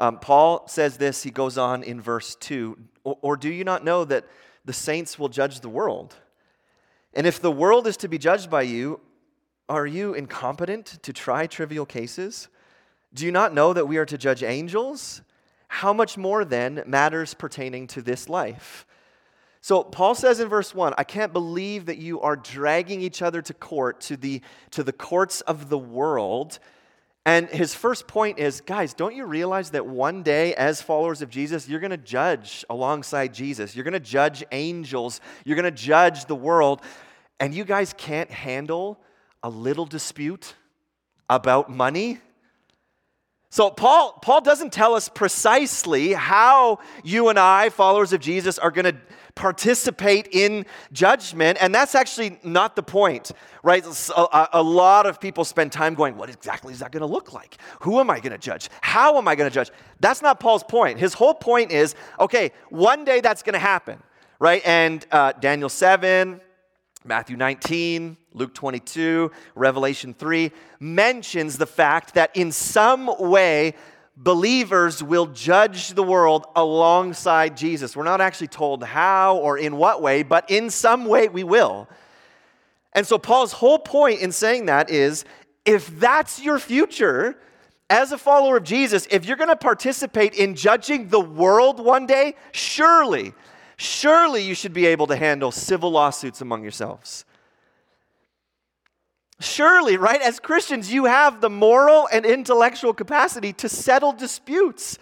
Um, 0.00 0.18
Paul 0.18 0.66
says 0.68 0.96
this, 0.96 1.22
he 1.22 1.30
goes 1.30 1.58
on 1.58 1.82
in 1.82 2.00
verse 2.00 2.34
2 2.36 2.76
or, 3.04 3.18
or 3.20 3.36
do 3.36 3.48
you 3.48 3.64
not 3.64 3.84
know 3.84 4.04
that 4.04 4.24
the 4.64 4.72
saints 4.72 5.18
will 5.18 5.28
judge 5.28 5.60
the 5.60 5.68
world. 5.68 6.16
And 7.12 7.26
if 7.26 7.40
the 7.40 7.52
world 7.52 7.86
is 7.86 7.96
to 7.98 8.08
be 8.08 8.18
judged 8.18 8.50
by 8.50 8.62
you, 8.62 9.00
are 9.68 9.86
you 9.86 10.14
incompetent 10.14 11.02
to 11.02 11.12
try 11.12 11.46
trivial 11.46 11.86
cases? 11.86 12.48
Do 13.12 13.24
you 13.24 13.32
not 13.32 13.54
know 13.54 13.72
that 13.72 13.86
we 13.86 13.98
are 13.98 14.06
to 14.06 14.18
judge 14.18 14.42
angels? 14.42 15.22
How 15.68 15.92
much 15.92 16.16
more 16.16 16.44
then 16.44 16.82
matters 16.86 17.34
pertaining 17.34 17.86
to 17.88 18.02
this 18.02 18.28
life? 18.28 18.86
So 19.64 19.82
Paul 19.82 20.14
says 20.14 20.40
in 20.40 20.48
verse 20.48 20.74
1, 20.74 20.92
I 20.98 21.04
can't 21.04 21.32
believe 21.32 21.86
that 21.86 21.96
you 21.96 22.20
are 22.20 22.36
dragging 22.36 23.00
each 23.00 23.22
other 23.22 23.40
to 23.40 23.54
court, 23.54 24.02
to 24.02 24.16
the, 24.18 24.42
to 24.72 24.82
the 24.82 24.92
courts 24.92 25.40
of 25.40 25.70
the 25.70 25.78
world, 25.78 26.58
and 27.24 27.48
his 27.48 27.74
first 27.74 28.06
point 28.06 28.38
is 28.38 28.60
guys, 28.60 28.92
don't 28.92 29.14
you 29.14 29.24
realize 29.24 29.70
that 29.70 29.86
one 29.86 30.22
day, 30.22 30.54
as 30.54 30.82
followers 30.82 31.22
of 31.22 31.30
Jesus, 31.30 31.66
you're 31.66 31.80
going 31.80 31.92
to 31.92 31.96
judge 31.96 32.66
alongside 32.68 33.32
Jesus? 33.32 33.74
You're 33.74 33.84
going 33.84 33.94
to 33.94 34.00
judge 34.00 34.44
angels. 34.52 35.22
You're 35.46 35.56
going 35.56 35.64
to 35.64 35.82
judge 35.82 36.26
the 36.26 36.36
world. 36.36 36.82
And 37.40 37.54
you 37.54 37.64
guys 37.64 37.94
can't 37.96 38.30
handle 38.30 39.00
a 39.42 39.48
little 39.48 39.86
dispute 39.86 40.56
about 41.30 41.70
money? 41.70 42.20
So, 43.54 43.70
Paul, 43.70 44.18
Paul 44.20 44.40
doesn't 44.40 44.72
tell 44.72 44.96
us 44.96 45.08
precisely 45.08 46.12
how 46.12 46.80
you 47.04 47.28
and 47.28 47.38
I, 47.38 47.68
followers 47.68 48.12
of 48.12 48.18
Jesus, 48.20 48.58
are 48.58 48.72
going 48.72 48.86
to 48.86 48.96
participate 49.36 50.26
in 50.32 50.66
judgment. 50.90 51.58
And 51.60 51.72
that's 51.72 51.94
actually 51.94 52.40
not 52.42 52.74
the 52.74 52.82
point, 52.82 53.30
right? 53.62 53.86
A, 54.16 54.48
a 54.54 54.60
lot 54.60 55.06
of 55.06 55.20
people 55.20 55.44
spend 55.44 55.70
time 55.70 55.94
going, 55.94 56.16
what 56.16 56.30
exactly 56.30 56.72
is 56.72 56.80
that 56.80 56.90
going 56.90 57.02
to 57.02 57.06
look 57.06 57.32
like? 57.32 57.58
Who 57.82 58.00
am 58.00 58.10
I 58.10 58.18
going 58.18 58.32
to 58.32 58.38
judge? 58.38 58.70
How 58.80 59.18
am 59.18 59.28
I 59.28 59.36
going 59.36 59.48
to 59.48 59.54
judge? 59.54 59.70
That's 60.00 60.20
not 60.20 60.40
Paul's 60.40 60.64
point. 60.64 60.98
His 60.98 61.14
whole 61.14 61.34
point 61.34 61.70
is 61.70 61.94
okay, 62.18 62.50
one 62.70 63.04
day 63.04 63.20
that's 63.20 63.44
going 63.44 63.52
to 63.52 63.60
happen, 63.60 64.02
right? 64.40 64.62
And 64.66 65.06
uh, 65.12 65.30
Daniel 65.30 65.68
7, 65.68 66.40
Matthew 67.06 67.36
19, 67.36 68.16
Luke 68.32 68.54
22, 68.54 69.30
Revelation 69.54 70.14
3 70.14 70.50
mentions 70.80 71.58
the 71.58 71.66
fact 71.66 72.14
that 72.14 72.34
in 72.34 72.50
some 72.50 73.14
way 73.18 73.74
believers 74.16 75.02
will 75.02 75.26
judge 75.26 75.90
the 75.90 76.02
world 76.02 76.46
alongside 76.56 77.58
Jesus. 77.58 77.94
We're 77.94 78.04
not 78.04 78.22
actually 78.22 78.48
told 78.48 78.82
how 78.82 79.36
or 79.36 79.58
in 79.58 79.76
what 79.76 80.00
way, 80.00 80.22
but 80.22 80.50
in 80.50 80.70
some 80.70 81.04
way 81.04 81.28
we 81.28 81.44
will. 81.44 81.90
And 82.94 83.06
so, 83.06 83.18
Paul's 83.18 83.52
whole 83.52 83.78
point 83.78 84.20
in 84.20 84.32
saying 84.32 84.66
that 84.66 84.88
is 84.88 85.26
if 85.66 86.00
that's 86.00 86.40
your 86.40 86.58
future, 86.58 87.36
as 87.90 88.12
a 88.12 88.18
follower 88.18 88.56
of 88.56 88.64
Jesus, 88.64 89.06
if 89.10 89.26
you're 89.26 89.36
going 89.36 89.50
to 89.50 89.56
participate 89.56 90.32
in 90.32 90.54
judging 90.54 91.08
the 91.08 91.20
world 91.20 91.84
one 91.84 92.06
day, 92.06 92.34
surely, 92.52 93.34
surely 93.76 94.42
you 94.42 94.54
should 94.54 94.72
be 94.72 94.86
able 94.86 95.06
to 95.08 95.16
handle 95.16 95.50
civil 95.50 95.90
lawsuits 95.90 96.40
among 96.40 96.62
yourselves. 96.62 97.24
Surely, 99.40 99.96
right, 99.96 100.22
as 100.22 100.38
Christians, 100.38 100.92
you 100.92 101.06
have 101.06 101.40
the 101.40 101.50
moral 101.50 102.08
and 102.12 102.24
intellectual 102.24 102.94
capacity 102.94 103.52
to 103.54 103.68
settle 103.68 104.12
disputes. 104.12 104.98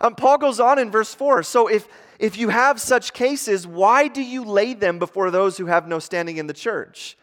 Um, 0.00 0.14
Paul 0.14 0.38
goes 0.38 0.60
on 0.60 0.78
in 0.78 0.90
verse 0.90 1.14
4 1.14 1.42
So 1.42 1.66
if, 1.66 1.88
if 2.18 2.36
you 2.36 2.50
have 2.50 2.80
such 2.80 3.12
cases, 3.12 3.66
why 3.66 4.08
do 4.08 4.22
you 4.22 4.44
lay 4.44 4.74
them 4.74 4.98
before 4.98 5.30
those 5.30 5.56
who 5.56 5.66
have 5.66 5.88
no 5.88 5.98
standing 5.98 6.36
in 6.36 6.46
the 6.46 6.52
church? 6.52 7.16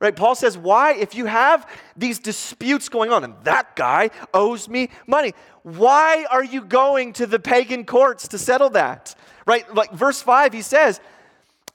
Right? 0.00 0.14
Paul 0.14 0.34
says, 0.34 0.58
Why, 0.58 0.94
if 0.94 1.14
you 1.14 1.26
have 1.26 1.68
these 1.96 2.18
disputes 2.18 2.88
going 2.88 3.10
on, 3.10 3.24
and 3.24 3.34
that 3.44 3.76
guy 3.76 4.10
owes 4.32 4.68
me 4.68 4.90
money, 5.06 5.32
why 5.62 6.26
are 6.30 6.44
you 6.44 6.62
going 6.62 7.12
to 7.14 7.26
the 7.26 7.38
pagan 7.38 7.84
courts 7.84 8.28
to 8.28 8.38
settle 8.38 8.70
that? 8.70 9.14
Right? 9.46 9.72
Like 9.74 9.92
verse 9.92 10.20
5, 10.20 10.52
he 10.52 10.62
says, 10.62 11.00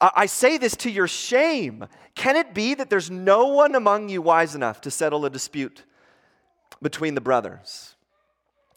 I 0.00 0.26
say 0.26 0.56
this 0.56 0.76
to 0.76 0.90
your 0.90 1.08
shame. 1.08 1.86
Can 2.14 2.36
it 2.36 2.54
be 2.54 2.74
that 2.74 2.88
there's 2.88 3.10
no 3.10 3.48
one 3.48 3.74
among 3.74 4.08
you 4.08 4.22
wise 4.22 4.54
enough 4.54 4.80
to 4.82 4.90
settle 4.90 5.26
a 5.26 5.30
dispute 5.30 5.84
between 6.80 7.14
the 7.14 7.20
brothers? 7.20 7.94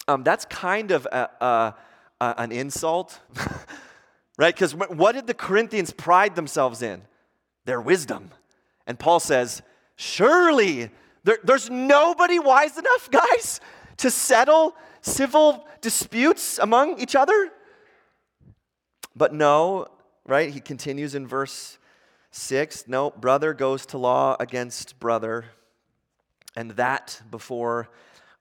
Um, 0.07 0.23
that's 0.23 0.43
kind 0.45 0.91
of 0.91 1.05
a, 1.05 1.29
a, 1.39 1.75
a, 2.19 2.35
an 2.39 2.51
insult, 2.51 3.21
right? 4.37 4.53
Because 4.53 4.75
what 4.75 5.13
did 5.13 5.27
the 5.27 5.33
Corinthians 5.33 5.91
pride 5.91 6.35
themselves 6.35 6.81
in? 6.81 7.03
Their 7.65 7.79
wisdom. 7.79 8.31
And 8.87 8.99
Paul 8.99 9.19
says, 9.19 9.61
Surely 9.95 10.89
there, 11.23 11.37
there's 11.43 11.69
nobody 11.69 12.39
wise 12.39 12.77
enough, 12.77 13.09
guys, 13.11 13.61
to 13.97 14.11
settle 14.11 14.75
civil 15.01 15.67
disputes 15.81 16.57
among 16.59 16.99
each 16.99 17.15
other? 17.15 17.51
But 19.15 19.33
no, 19.33 19.87
right? 20.25 20.49
He 20.49 20.59
continues 20.59 21.15
in 21.15 21.27
verse 21.27 21.77
6 22.31 22.85
no, 22.87 23.11
brother 23.11 23.53
goes 23.53 23.85
to 23.87 23.97
law 23.99 24.35
against 24.39 24.99
brother, 24.99 25.45
and 26.55 26.71
that 26.71 27.21
before 27.29 27.89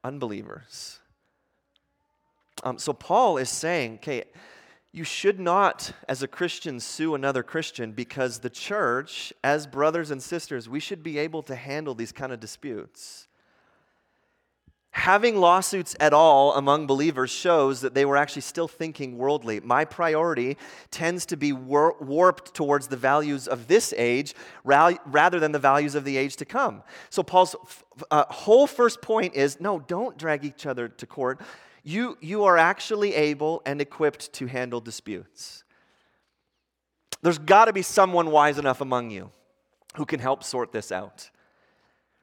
unbelievers. 0.03 0.99
Um, 2.65 2.79
so 2.79 2.93
Paul 2.93 3.37
is 3.37 3.51
saying, 3.51 3.97
okay, 3.97 4.25
you 4.93 5.05
should 5.05 5.41
not, 5.41 5.93
as 6.09 6.23
a 6.23 6.29
Christian, 6.29 6.79
sue 6.79 7.15
another 7.15 7.43
Christian 7.43 7.93
because 7.93 8.41
the 8.41 8.51
church, 8.51 9.33
as 9.43 9.67
brothers 9.67 10.11
and 10.11 10.23
sisters, 10.23 10.69
we 10.69 10.81
should 10.81 11.03
be 11.03 11.19
able 11.19 11.43
to 11.45 11.55
handle 11.57 11.95
these 11.95 12.13
kind 12.13 12.33
of 12.33 12.41
disputes 12.41 13.29
having 14.93 15.37
lawsuits 15.37 15.97
at 16.01 16.13
all 16.13 16.55
among 16.55 16.87
believers 16.87 17.31
shows 17.31 17.81
that 17.81 17.95
they 17.95 18.05
were 18.05 18.17
actually 18.17 18.43
still 18.43 18.69
thinking 18.69 19.17
worldly. 19.17 19.59
My 19.61 19.87
priority 19.87 20.59
tends 20.91 21.27
to 21.27 21.37
be 21.37 21.53
war- 21.53 21.97
warped 21.99 22.55
towards 22.55 22.89
the 22.89 22.97
values 22.97 23.49
of 23.49 23.69
this 23.69 23.95
age 23.97 24.35
rather 24.65 25.41
than 25.41 25.53
the 25.53 25.59
values 25.59 25.95
of 25.95 26.05
the 26.05 26.17
age 26.19 26.37
to 26.37 26.45
come. 26.45 26.83
So, 27.09 27.23
Paul's 27.23 27.57
uh, 28.11 28.27
whole 28.29 28.67
first 28.67 29.01
point 29.01 29.35
is 29.35 29.61
no, 29.61 29.81
don't 29.81 30.19
drag 30.19 30.45
each 30.45 30.67
other 30.67 30.89
to 30.89 31.07
court. 31.07 31.41
You, 31.83 32.17
you 32.21 32.45
are 32.45 32.57
actually 32.57 33.15
able 33.15 33.62
and 33.67 33.81
equipped 33.81 34.33
to 34.35 34.47
handle 34.47 34.81
disputes. 34.81 35.65
There's 37.23 37.39
got 37.39 37.67
to 37.67 37.73
be 37.73 37.83
someone 37.83 38.31
wise 38.31 38.59
enough 38.59 38.81
among 38.81 39.11
you 39.11 39.31
who 39.97 40.07
can 40.07 40.21
help 40.21 40.45
sort 40.45 40.73
this 40.73 40.91
out 40.93 41.31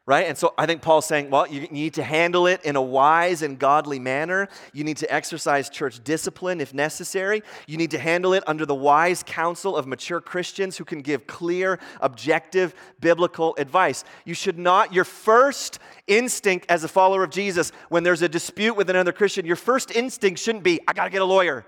right? 0.09 0.25
And 0.25 0.35
so 0.35 0.55
I 0.57 0.65
think 0.65 0.81
Paul's 0.81 1.05
saying, 1.05 1.29
well, 1.29 1.45
you 1.45 1.67
need 1.67 1.93
to 1.93 2.03
handle 2.03 2.47
it 2.47 2.65
in 2.65 2.75
a 2.75 2.81
wise 2.81 3.43
and 3.43 3.59
godly 3.59 3.99
manner. 3.99 4.49
You 4.73 4.83
need 4.83 4.97
to 4.97 5.13
exercise 5.13 5.69
church 5.69 6.03
discipline 6.03 6.61
if 6.61 6.73
necessary. 6.73 7.43
You 7.67 7.77
need 7.77 7.91
to 7.91 7.99
handle 7.99 8.33
it 8.33 8.43
under 8.47 8.65
the 8.65 8.73
wise 8.73 9.21
counsel 9.21 9.77
of 9.77 9.85
mature 9.85 10.19
Christians 10.19 10.77
who 10.77 10.83
can 10.83 11.01
give 11.01 11.27
clear, 11.27 11.77
objective, 12.01 12.73
biblical 12.99 13.53
advice. 13.59 14.03
You 14.25 14.33
should 14.33 14.57
not, 14.57 14.95
your 14.95 15.03
first 15.03 15.77
instinct 16.07 16.65
as 16.69 16.83
a 16.83 16.87
follower 16.87 17.23
of 17.23 17.29
Jesus, 17.29 17.71
when 17.89 18.01
there's 18.01 18.23
a 18.23 18.29
dispute 18.29 18.73
with 18.73 18.89
another 18.89 19.11
Christian, 19.11 19.45
your 19.45 19.57
first 19.57 19.91
instinct 19.91 20.39
shouldn't 20.39 20.63
be, 20.63 20.79
I 20.87 20.93
gotta 20.93 21.11
get 21.11 21.21
a 21.21 21.25
lawyer. 21.25 21.67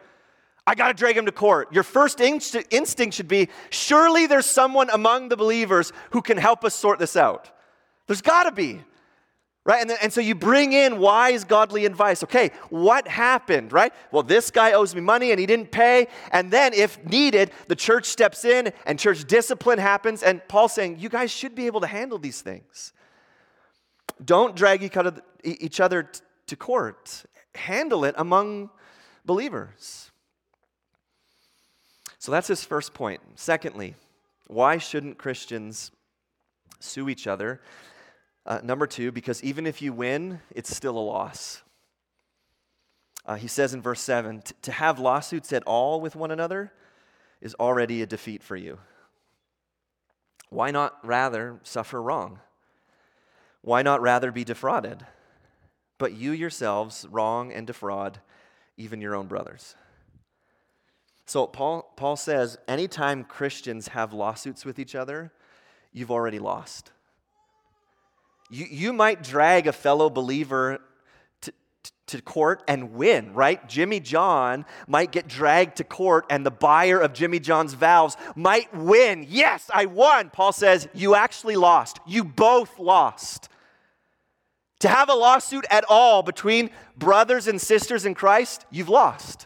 I 0.65 0.73
got 0.73 0.87
to 0.87 0.93
drag 0.95 1.15
him 1.15 1.27
to 1.27 1.31
court. 1.31 1.71
Your 1.73 1.83
first 1.83 2.19
instinct 2.19 3.13
should 3.13 3.27
be 3.27 3.49
surely 3.69 4.25
there's 4.25 4.47
someone 4.47 4.89
among 4.89 5.29
the 5.29 5.37
believers 5.37 5.93
who 6.09 6.23
can 6.23 6.37
help 6.37 6.65
us 6.65 6.73
sort 6.73 6.97
this 6.97 7.15
out. 7.15 7.51
There's 8.07 8.21
got 8.21 8.43
to 8.43 8.51
be. 8.51 8.81
Right? 9.63 9.79
And, 9.79 9.91
then, 9.91 9.97
and 10.01 10.11
so 10.11 10.21
you 10.21 10.33
bring 10.33 10.73
in 10.73 10.97
wise, 10.97 11.43
godly 11.43 11.85
advice. 11.85 12.23
Okay, 12.23 12.49
what 12.71 13.07
happened, 13.07 13.71
right? 13.71 13.93
Well, 14.11 14.23
this 14.23 14.49
guy 14.49 14.71
owes 14.71 14.95
me 14.95 15.01
money 15.01 15.29
and 15.29 15.39
he 15.39 15.45
didn't 15.45 15.71
pay. 15.71 16.07
And 16.31 16.49
then, 16.49 16.73
if 16.73 17.03
needed, 17.05 17.51
the 17.67 17.75
church 17.75 18.05
steps 18.05 18.43
in 18.43 18.73
and 18.87 18.97
church 18.97 19.25
discipline 19.25 19.77
happens. 19.77 20.23
And 20.23 20.41
Paul's 20.47 20.73
saying, 20.73 20.97
you 20.99 21.09
guys 21.09 21.29
should 21.29 21.53
be 21.53 21.67
able 21.67 21.81
to 21.81 21.87
handle 21.87 22.17
these 22.17 22.41
things. 22.41 22.91
Don't 24.25 24.55
drag 24.55 24.81
each 24.83 25.79
other 25.79 26.09
to 26.47 26.55
court, 26.55 27.23
handle 27.53 28.03
it 28.03 28.15
among 28.17 28.71
believers. 29.25 30.09
So 32.17 32.31
that's 32.31 32.47
his 32.47 32.63
first 32.63 32.95
point. 32.95 33.21
Secondly, 33.35 33.95
why 34.47 34.77
shouldn't 34.77 35.19
Christians 35.19 35.91
sue 36.79 37.09
each 37.09 37.27
other? 37.27 37.61
Uh, 38.45 38.59
number 38.63 38.87
two, 38.87 39.11
because 39.11 39.43
even 39.43 39.67
if 39.67 39.81
you 39.81 39.93
win, 39.93 40.39
it's 40.51 40.75
still 40.75 40.97
a 40.97 40.99
loss. 40.99 41.61
Uh, 43.25 43.35
he 43.35 43.47
says 43.47 43.73
in 43.73 43.81
verse 43.81 44.01
7 44.01 44.41
to 44.63 44.71
have 44.71 44.99
lawsuits 44.99 45.53
at 45.53 45.63
all 45.63 46.01
with 46.01 46.15
one 46.15 46.31
another 46.31 46.71
is 47.39 47.55
already 47.55 48.01
a 48.01 48.07
defeat 48.07 48.41
for 48.41 48.55
you. 48.55 48.79
Why 50.49 50.71
not 50.71 50.97
rather 51.05 51.59
suffer 51.63 52.01
wrong? 52.01 52.39
Why 53.61 53.83
not 53.83 54.01
rather 54.01 54.31
be 54.31 54.43
defrauded? 54.43 55.05
But 55.97 56.13
you 56.13 56.31
yourselves 56.31 57.05
wrong 57.09 57.53
and 57.53 57.67
defraud 57.67 58.19
even 58.75 59.01
your 59.01 59.15
own 59.15 59.27
brothers. 59.27 59.75
So 61.25 61.45
Paul, 61.47 61.93
Paul 61.95 62.15
says 62.15 62.57
anytime 62.67 63.23
Christians 63.23 63.89
have 63.89 64.11
lawsuits 64.11 64.65
with 64.65 64.79
each 64.79 64.95
other, 64.95 65.31
you've 65.93 66.11
already 66.11 66.39
lost. 66.39 66.91
You, 68.51 68.67
you 68.69 68.93
might 68.93 69.23
drag 69.23 69.65
a 69.65 69.71
fellow 69.71 70.09
believer 70.09 70.79
to, 71.39 71.53
to 72.07 72.21
court 72.21 72.61
and 72.67 72.93
win, 72.93 73.33
right? 73.33 73.67
Jimmy 73.69 74.01
John 74.01 74.65
might 74.87 75.13
get 75.13 75.29
dragged 75.29 75.77
to 75.77 75.85
court, 75.85 76.25
and 76.29 76.45
the 76.45 76.51
buyer 76.51 76.99
of 76.99 77.13
Jimmy 77.13 77.39
John's 77.39 77.73
valves 77.73 78.17
might 78.35 78.75
win. 78.75 79.25
Yes, 79.29 79.71
I 79.73 79.85
won. 79.85 80.29
Paul 80.29 80.51
says, 80.51 80.89
You 80.93 81.15
actually 81.15 81.55
lost. 81.55 82.01
You 82.05 82.25
both 82.25 82.77
lost. 82.77 83.47
To 84.81 84.89
have 84.89 85.09
a 85.09 85.13
lawsuit 85.13 85.65
at 85.69 85.85
all 85.87 86.21
between 86.21 86.71
brothers 86.97 87.47
and 87.47 87.61
sisters 87.61 88.05
in 88.05 88.15
Christ, 88.15 88.65
you've 88.69 88.89
lost. 88.89 89.45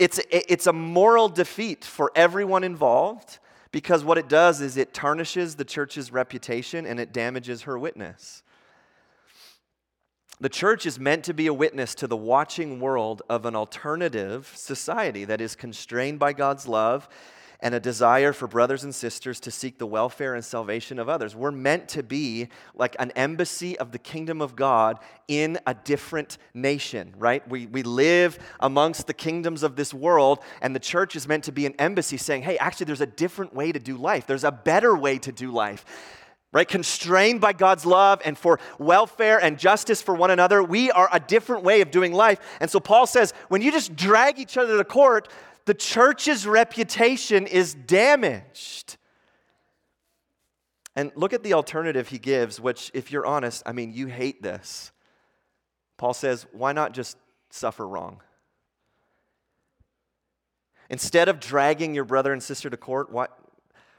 It's, 0.00 0.18
it's 0.30 0.66
a 0.66 0.72
moral 0.72 1.28
defeat 1.28 1.84
for 1.84 2.10
everyone 2.16 2.64
involved 2.64 3.38
because 3.72 4.04
what 4.04 4.18
it 4.18 4.28
does 4.28 4.60
is 4.60 4.76
it 4.76 4.92
tarnishes 4.92 5.56
the 5.56 5.64
church's 5.64 6.12
reputation 6.12 6.86
and 6.86 6.98
it 6.98 7.12
damages 7.12 7.62
her 7.62 7.78
witness. 7.78 8.42
The 10.40 10.48
church 10.48 10.86
is 10.86 10.98
meant 10.98 11.24
to 11.24 11.34
be 11.34 11.46
a 11.46 11.54
witness 11.54 11.94
to 11.96 12.06
the 12.06 12.16
watching 12.16 12.80
world 12.80 13.20
of 13.28 13.44
an 13.44 13.54
alternative 13.54 14.50
society 14.56 15.26
that 15.26 15.40
is 15.40 15.54
constrained 15.54 16.18
by 16.18 16.32
God's 16.32 16.66
love 16.66 17.08
and 17.62 17.74
a 17.74 17.80
desire 17.80 18.32
for 18.32 18.46
brothers 18.46 18.84
and 18.84 18.94
sisters 18.94 19.40
to 19.40 19.50
seek 19.50 19.78
the 19.78 19.86
welfare 19.86 20.34
and 20.34 20.44
salvation 20.44 20.98
of 20.98 21.08
others. 21.08 21.36
We're 21.36 21.50
meant 21.50 21.88
to 21.90 22.02
be 22.02 22.48
like 22.74 22.96
an 22.98 23.10
embassy 23.12 23.78
of 23.78 23.92
the 23.92 23.98
kingdom 23.98 24.40
of 24.40 24.56
God 24.56 24.98
in 25.28 25.58
a 25.66 25.74
different 25.74 26.38
nation, 26.54 27.14
right? 27.18 27.46
We, 27.48 27.66
we 27.66 27.82
live 27.82 28.38
amongst 28.60 29.06
the 29.06 29.14
kingdoms 29.14 29.62
of 29.62 29.76
this 29.76 29.92
world, 29.92 30.40
and 30.62 30.74
the 30.74 30.80
church 30.80 31.16
is 31.16 31.28
meant 31.28 31.44
to 31.44 31.52
be 31.52 31.66
an 31.66 31.74
embassy 31.78 32.16
saying, 32.16 32.42
hey, 32.42 32.58
actually, 32.58 32.86
there's 32.86 33.00
a 33.00 33.06
different 33.06 33.54
way 33.54 33.72
to 33.72 33.78
do 33.78 33.96
life, 33.96 34.26
there's 34.26 34.44
a 34.44 34.52
better 34.52 34.96
way 34.96 35.18
to 35.18 35.32
do 35.32 35.50
life 35.50 35.84
right? 36.52 36.66
Constrained 36.66 37.40
by 37.40 37.52
God's 37.52 37.86
love 37.86 38.20
and 38.24 38.36
for 38.36 38.58
welfare 38.78 39.38
and 39.40 39.58
justice 39.58 40.02
for 40.02 40.14
one 40.14 40.30
another. 40.30 40.62
We 40.62 40.90
are 40.90 41.08
a 41.12 41.20
different 41.20 41.62
way 41.62 41.80
of 41.80 41.90
doing 41.90 42.12
life. 42.12 42.40
And 42.60 42.68
so 42.68 42.80
Paul 42.80 43.06
says 43.06 43.32
when 43.48 43.62
you 43.62 43.70
just 43.70 43.94
drag 43.94 44.38
each 44.38 44.56
other 44.56 44.76
to 44.76 44.84
court, 44.84 45.28
the 45.70 45.74
church's 45.74 46.48
reputation 46.48 47.46
is 47.46 47.74
damaged. 47.74 48.96
And 50.96 51.12
look 51.14 51.32
at 51.32 51.44
the 51.44 51.54
alternative 51.54 52.08
he 52.08 52.18
gives, 52.18 52.60
which, 52.60 52.90
if 52.92 53.12
you're 53.12 53.24
honest, 53.24 53.62
I 53.64 53.70
mean, 53.70 53.92
you 53.92 54.08
hate 54.08 54.42
this. 54.42 54.90
Paul 55.96 56.12
says, 56.12 56.44
why 56.50 56.72
not 56.72 56.92
just 56.92 57.16
suffer 57.50 57.86
wrong? 57.86 58.20
Instead 60.88 61.28
of 61.28 61.38
dragging 61.38 61.94
your 61.94 62.04
brother 62.04 62.32
and 62.32 62.42
sister 62.42 62.68
to 62.68 62.76
court, 62.76 63.12
why, 63.12 63.28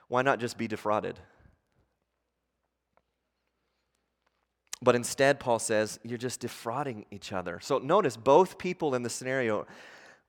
why 0.09 0.23
not 0.23 0.41
just 0.41 0.57
be 0.57 0.67
defrauded? 0.67 1.21
But 4.81 4.97
instead, 4.97 5.39
Paul 5.39 5.59
says, 5.59 6.01
you're 6.03 6.17
just 6.17 6.41
defrauding 6.41 7.05
each 7.11 7.31
other. 7.31 7.61
So 7.61 7.77
notice 7.77 8.17
both 8.17 8.57
people 8.57 8.93
in 8.93 9.03
the 9.03 9.09
scenario 9.09 9.65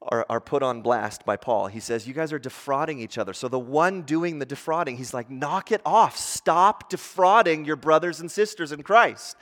are, 0.09 0.27
are 0.29 0.41
put 0.41 0.63
on 0.63 0.83
blast 0.83 1.25
by 1.25 1.37
Paul. 1.37 1.67
He 1.69 1.81
says, 1.81 2.07
You 2.07 2.15
guys 2.15 2.33
are 2.33 2.39
defrauding 2.39 3.01
each 3.01 3.19
other. 3.19 3.33
So 3.33 3.49
the 3.49 3.59
one 3.59 4.03
doing 4.03 4.39
the 4.39 4.47
defrauding, 4.47 4.97
he's 4.97 5.15
like, 5.15 5.31
Knock 5.31 5.73
it 5.73 5.81
off. 5.85 6.17
Stop 6.17 6.89
defrauding 6.91 7.65
your 7.65 7.77
brothers 7.77 8.21
and 8.21 8.31
sisters 8.31 8.73
in 8.73 8.83
Christ. 8.83 9.37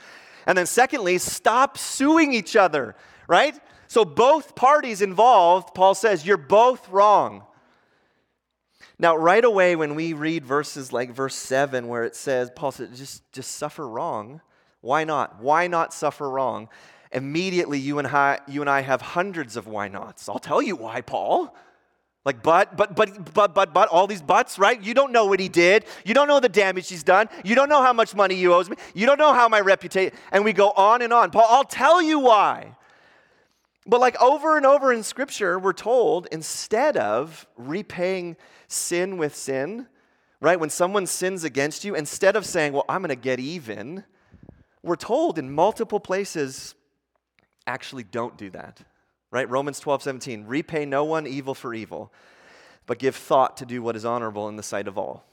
And 0.45 0.57
then, 0.57 0.65
secondly, 0.65 1.17
stop 1.17 1.77
suing 1.77 2.33
each 2.33 2.55
other, 2.55 2.95
right? 3.27 3.59
So 3.87 4.05
both 4.05 4.55
parties 4.55 5.01
involved, 5.01 5.73
Paul 5.73 5.95
says, 5.95 6.25
You're 6.25 6.37
both 6.37 6.89
wrong. 6.89 7.43
Now, 9.01 9.15
right 9.15 9.43
away, 9.43 9.75
when 9.75 9.95
we 9.95 10.13
read 10.13 10.45
verses 10.45 10.93
like 10.93 11.11
verse 11.11 11.33
7, 11.33 11.87
where 11.87 12.03
it 12.03 12.15
says, 12.15 12.51
Paul 12.55 12.71
says, 12.71 12.95
just, 12.95 13.31
just 13.31 13.53
suffer 13.53 13.87
wrong. 13.87 14.41
Why 14.81 15.05
not? 15.05 15.41
Why 15.41 15.65
not 15.65 15.91
suffer 15.91 16.29
wrong? 16.29 16.69
Immediately 17.11 17.79
you 17.79 17.99
and 17.99 18.07
I, 18.07 18.39
you 18.47 18.61
and 18.61 18.69
I 18.69 18.81
have 18.81 19.01
hundreds 19.01 19.57
of 19.57 19.67
why 19.67 19.87
nots. 19.87 20.29
I'll 20.29 20.39
tell 20.39 20.61
you 20.61 20.75
why, 20.75 21.01
Paul. 21.01 21.55
Like, 22.23 22.43
but, 22.43 22.77
but, 22.77 22.95
but, 22.95 23.33
but, 23.33 23.55
but, 23.55 23.73
but, 23.73 23.89
all 23.89 24.05
these 24.05 24.21
buts, 24.21 24.59
right? 24.59 24.81
You 24.81 24.93
don't 24.93 25.11
know 25.11 25.25
what 25.25 25.39
he 25.39 25.49
did. 25.49 25.85
You 26.05 26.13
don't 26.13 26.27
know 26.27 26.39
the 26.39 26.49
damage 26.49 26.87
he's 26.87 27.03
done. 27.03 27.29
You 27.43 27.55
don't 27.55 27.67
know 27.67 27.81
how 27.81 27.93
much 27.93 28.13
money 28.13 28.35
he 28.35 28.45
owes 28.47 28.69
me. 28.69 28.75
You 28.93 29.07
don't 29.07 29.17
know 29.17 29.33
how 29.33 29.49
my 29.49 29.59
reputation, 29.59 30.15
and 30.31 30.45
we 30.45 30.53
go 30.53 30.69
on 30.71 31.01
and 31.01 31.11
on. 31.11 31.31
Paul, 31.31 31.47
I'll 31.49 31.63
tell 31.63 31.99
you 31.99 32.19
why. 32.19 32.75
But, 33.87 33.99
like, 33.99 34.21
over 34.21 34.55
and 34.55 34.67
over 34.67 34.93
in 34.93 35.01
Scripture, 35.01 35.57
we're 35.57 35.73
told 35.73 36.27
instead 36.31 36.95
of 36.95 37.47
repaying 37.57 38.37
sin 38.67 39.17
with 39.17 39.35
sin, 39.35 39.87
right? 40.39 40.59
When 40.59 40.69
someone 40.69 41.07
sins 41.07 41.43
against 41.43 41.83
you, 41.83 41.95
instead 41.95 42.35
of 42.35 42.45
saying, 42.45 42.73
well, 42.73 42.85
I'm 42.87 43.01
going 43.01 43.09
to 43.09 43.15
get 43.15 43.39
even, 43.39 44.03
we're 44.83 44.95
told 44.95 45.39
in 45.39 45.51
multiple 45.51 45.99
places, 45.99 46.75
actually 47.71 48.03
don't 48.03 48.37
do 48.37 48.49
that. 48.51 48.81
Right? 49.31 49.49
Romans 49.49 49.79
12, 49.79 50.03
17. 50.03 50.45
Repay 50.45 50.85
no 50.85 51.05
one 51.05 51.25
evil 51.25 51.55
for 51.55 51.73
evil, 51.73 52.11
but 52.85 52.99
give 52.99 53.15
thought 53.15 53.55
to 53.57 53.65
do 53.65 53.81
what 53.81 53.95
is 53.95 54.03
honorable 54.03 54.49
in 54.49 54.57
the 54.57 54.63
sight 54.63 54.87
of 54.87 54.97
all. 54.97 55.23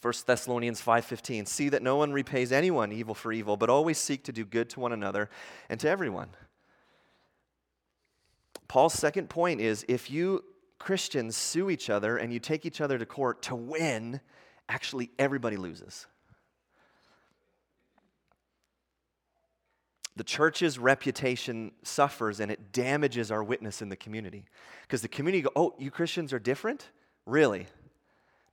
1 0.00 0.14
Thessalonians 0.26 0.80
5:15 0.80 1.46
See 1.46 1.68
that 1.70 1.82
no 1.82 1.96
one 1.96 2.12
repays 2.12 2.52
anyone 2.52 2.92
evil 2.92 3.14
for 3.14 3.32
evil 3.32 3.56
but 3.56 3.70
always 3.70 3.98
seek 3.98 4.22
to 4.24 4.32
do 4.32 4.44
good 4.44 4.68
to 4.70 4.80
one 4.80 4.92
another 4.92 5.30
and 5.68 5.80
to 5.80 5.88
everyone. 5.88 6.28
Paul's 8.68 8.92
second 8.92 9.30
point 9.30 9.60
is 9.60 9.84
if 9.88 10.10
you 10.10 10.44
Christians 10.78 11.36
sue 11.36 11.70
each 11.70 11.90
other 11.90 12.18
and 12.18 12.32
you 12.32 12.38
take 12.38 12.66
each 12.66 12.80
other 12.80 12.98
to 12.98 13.06
court 13.06 13.42
to 13.42 13.56
win, 13.56 14.20
actually 14.68 15.10
everybody 15.18 15.56
loses. 15.56 16.06
The 20.18 20.24
church's 20.24 20.78
reputation 20.78 21.72
suffers 21.82 22.40
and 22.40 22.50
it 22.50 22.72
damages 22.72 23.30
our 23.30 23.42
witness 23.42 23.80
in 23.80 23.88
the 23.88 23.96
community. 23.96 24.44
Because 24.82 25.00
the 25.00 25.08
community 25.08 25.42
go, 25.42 25.50
oh, 25.56 25.74
you 25.78 25.90
Christians 25.90 26.32
are 26.32 26.38
different? 26.38 26.90
Really? 27.24 27.66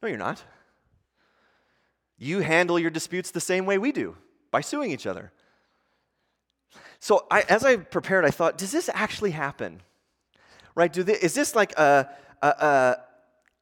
No, 0.01 0.07
you're 0.07 0.17
not. 0.17 0.43
You 2.17 2.39
handle 2.39 2.79
your 2.79 2.91
disputes 2.91 3.31
the 3.31 3.41
same 3.41 3.65
way 3.65 3.77
we 3.77 3.91
do, 3.91 4.15
by 4.51 4.61
suing 4.61 4.91
each 4.91 5.07
other. 5.07 5.31
So 6.99 7.25
I, 7.29 7.41
as 7.41 7.65
I 7.65 7.77
prepared, 7.77 8.25
I 8.25 8.31
thought, 8.31 8.57
does 8.57 8.71
this 8.71 8.89
actually 8.93 9.31
happen? 9.31 9.81
Right? 10.75 10.93
Do 10.93 11.03
they, 11.03 11.13
is 11.13 11.33
this 11.33 11.55
like 11.55 11.77
a, 11.77 12.09
a, 12.41 12.97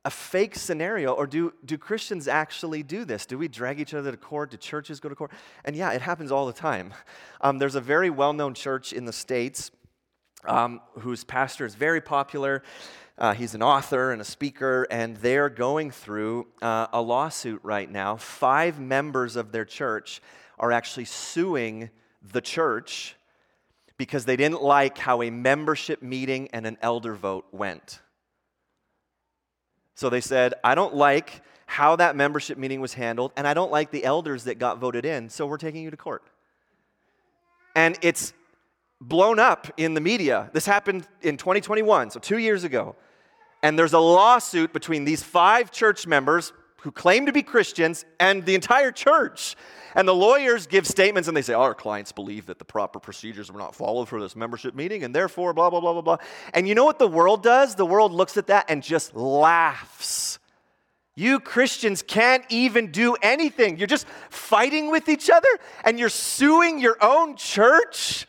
a 0.06 0.10
fake 0.10 0.56
scenario, 0.56 1.14
or 1.14 1.26
do, 1.26 1.54
do 1.64 1.78
Christians 1.78 2.28
actually 2.28 2.84
do 2.84 3.06
this? 3.06 3.26
Do 3.26 3.38
we 3.38 3.48
drag 3.48 3.80
each 3.80 3.94
other 3.94 4.12
to 4.12 4.18
court? 4.18 4.52
Do 4.52 4.58
churches 4.58 5.00
go 5.00 5.08
to 5.08 5.16
court? 5.16 5.32
And 5.64 5.76
yeah, 5.76 5.92
it 5.92 6.02
happens 6.02 6.32
all 6.32 6.46
the 6.46 6.54
time. 6.54 6.94
Um, 7.42 7.60
there's 7.60 7.76
a 7.76 7.82
very 7.82 8.10
well 8.10 8.32
known 8.32 8.54
church 8.54 8.94
in 8.94 9.04
the 9.04 9.12
States 9.12 9.70
um, 10.46 10.80
whose 11.00 11.26
pastor 11.26 11.66
is 11.66 11.76
very 11.76 12.00
popular. 12.00 12.64
Uh, 13.18 13.34
he's 13.34 13.54
an 13.54 13.62
author 13.62 14.14
and 14.14 14.22
a 14.22 14.24
speaker, 14.26 14.88
and 14.90 15.18
they're 15.18 15.50
going 15.50 15.92
through 15.92 16.48
uh, 16.62 16.88
a 16.94 17.02
lawsuit 17.02 17.60
right 17.64 17.92
now. 17.92 18.16
Five 18.16 18.80
members 18.80 19.36
of 19.36 19.52
their 19.52 19.66
church 19.66 20.22
are 20.58 20.72
actually 20.72 21.04
suing 21.04 21.90
the 22.32 22.40
church 22.40 23.18
because 23.98 24.24
they 24.24 24.38
didn't 24.38 24.64
like 24.64 24.98
how 24.98 25.22
a 25.22 25.30
membership 25.30 26.02
meeting 26.02 26.48
and 26.54 26.66
an 26.66 26.78
elder 26.82 27.14
vote 27.14 27.46
went. 27.52 28.00
So 29.96 30.10
they 30.10 30.22
said, 30.22 30.54
I 30.64 30.76
don't 30.76 30.96
like 30.96 31.42
how 31.66 31.96
that 31.96 32.16
membership 32.16 32.58
meeting 32.58 32.82
was 32.82 32.94
handled, 32.94 33.32
and 33.36 33.48
I 33.48 33.54
don't 33.54 33.72
like 33.72 33.92
the 33.92 34.04
elders 34.04 34.44
that 34.46 34.60
got 34.60 34.80
voted 34.80 35.06
in, 35.06 35.30
so 35.30 35.46
we're 35.46 35.58
taking 35.58 35.84
you 35.84 35.92
to 35.92 35.98
court. 35.98 36.24
And 37.76 37.98
it's 38.02 38.34
blown 39.02 39.40
up 39.40 39.68
in 39.78 39.94
the 39.94 40.02
media. 40.02 40.50
This 40.54 40.66
happened 40.66 41.08
in 41.22 41.38
2021, 41.38 42.12
so 42.12 42.20
two 42.20 42.38
years 42.38 42.64
ago. 42.64 42.96
And 43.62 43.80
there's 43.80 43.94
a 43.94 44.00
lawsuit 44.00 44.74
between 44.74 45.06
these 45.06 45.24
five 45.24 45.72
church 45.72 46.06
members 46.06 46.54
who 46.84 46.92
claim 46.92 47.26
to 47.26 47.32
be 47.32 47.42
Christians 47.42 48.04
and 48.20 48.46
the 48.46 48.56
entire 48.56 48.92
church. 48.92 49.56
And 49.96 50.06
the 50.06 50.14
lawyers 50.14 50.68
give 50.68 50.86
statements 50.86 51.30
and 51.30 51.38
they 51.38 51.42
say, 51.42 51.54
Our 51.54 51.74
clients 51.74 52.12
believe 52.12 52.48
that 52.48 52.60
the 52.60 52.66
proper 52.66 53.00
procedures 53.00 53.50
were 53.50 53.60
not 53.60 53.74
followed 53.74 54.10
for 54.10 54.20
this 54.20 54.36
membership 54.36 54.76
meeting, 54.76 55.04
and 55.04 55.16
therefore, 55.16 55.54
blah, 55.54 55.70
blah, 55.70 55.80
blah, 55.80 55.94
blah, 55.94 56.02
blah. 56.02 56.18
And 56.54 56.68
you 56.68 56.76
know 56.76 56.84
what 56.84 57.00
the 57.00 57.08
world 57.08 57.42
does? 57.42 57.76
The 57.76 57.86
world 57.86 58.12
looks 58.12 58.36
at 58.36 58.48
that 58.48 58.66
and 58.68 58.84
just 58.84 59.16
laughs. 59.16 60.40
You 61.16 61.40
Christians 61.40 62.02
can't 62.02 62.44
even 62.50 62.92
do 62.92 63.16
anything. 63.22 63.78
You're 63.78 63.88
just 63.88 64.08
fighting 64.30 64.92
with 64.92 65.08
each 65.08 65.30
other 65.30 65.48
and 65.86 65.98
you're 66.00 66.10
suing 66.10 66.80
your 66.80 66.98
own 67.02 67.38
church. 67.38 68.28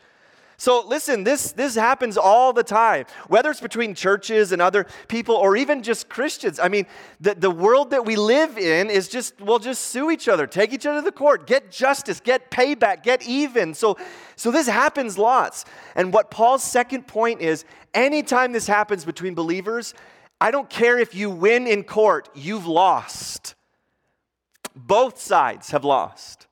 So 0.57 0.85
listen, 0.87 1.23
this, 1.25 1.51
this 1.51 1.75
happens 1.75 2.17
all 2.17 2.53
the 2.53 2.63
time, 2.63 3.05
whether 3.27 3.51
it's 3.51 3.59
between 3.59 3.93
churches 3.93 4.51
and 4.51 4.61
other 4.61 4.85
people 5.07 5.35
or 5.35 5.57
even 5.57 5.83
just 5.83 6.07
Christians. 6.07 6.59
I 6.59 6.69
mean, 6.69 6.85
the, 7.19 7.35
the 7.35 7.51
world 7.51 7.89
that 7.89 8.05
we 8.05 8.15
live 8.15 8.57
in 8.57 8.89
is 8.89 9.09
just, 9.09 9.39
we'll 9.41 9.59
just 9.59 9.87
sue 9.87 10.11
each 10.11 10.29
other, 10.29 10.47
take 10.47 10.71
each 10.71 10.85
other 10.85 10.99
to 10.99 11.05
the 11.05 11.11
court, 11.11 11.45
get 11.45 11.71
justice, 11.71 12.21
get 12.21 12.49
payback, 12.51 13.03
get 13.03 13.27
even. 13.27 13.73
So, 13.73 13.97
so 14.37 14.49
this 14.49 14.67
happens 14.67 15.17
lots. 15.17 15.65
And 15.95 16.13
what 16.13 16.31
Paul's 16.31 16.63
second 16.63 17.05
point 17.05 17.41
is 17.41 17.65
anytime 17.93 18.53
this 18.53 18.67
happens 18.67 19.03
between 19.03 19.35
believers, 19.35 19.93
I 20.39 20.51
don't 20.51 20.69
care 20.69 20.97
if 20.97 21.13
you 21.13 21.29
win 21.29 21.67
in 21.67 21.83
court, 21.83 22.29
you've 22.33 22.67
lost. 22.67 23.55
Both 24.73 25.19
sides 25.19 25.71
have 25.71 25.83
lost. 25.83 26.47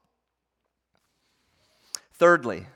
Thirdly, 2.14 2.68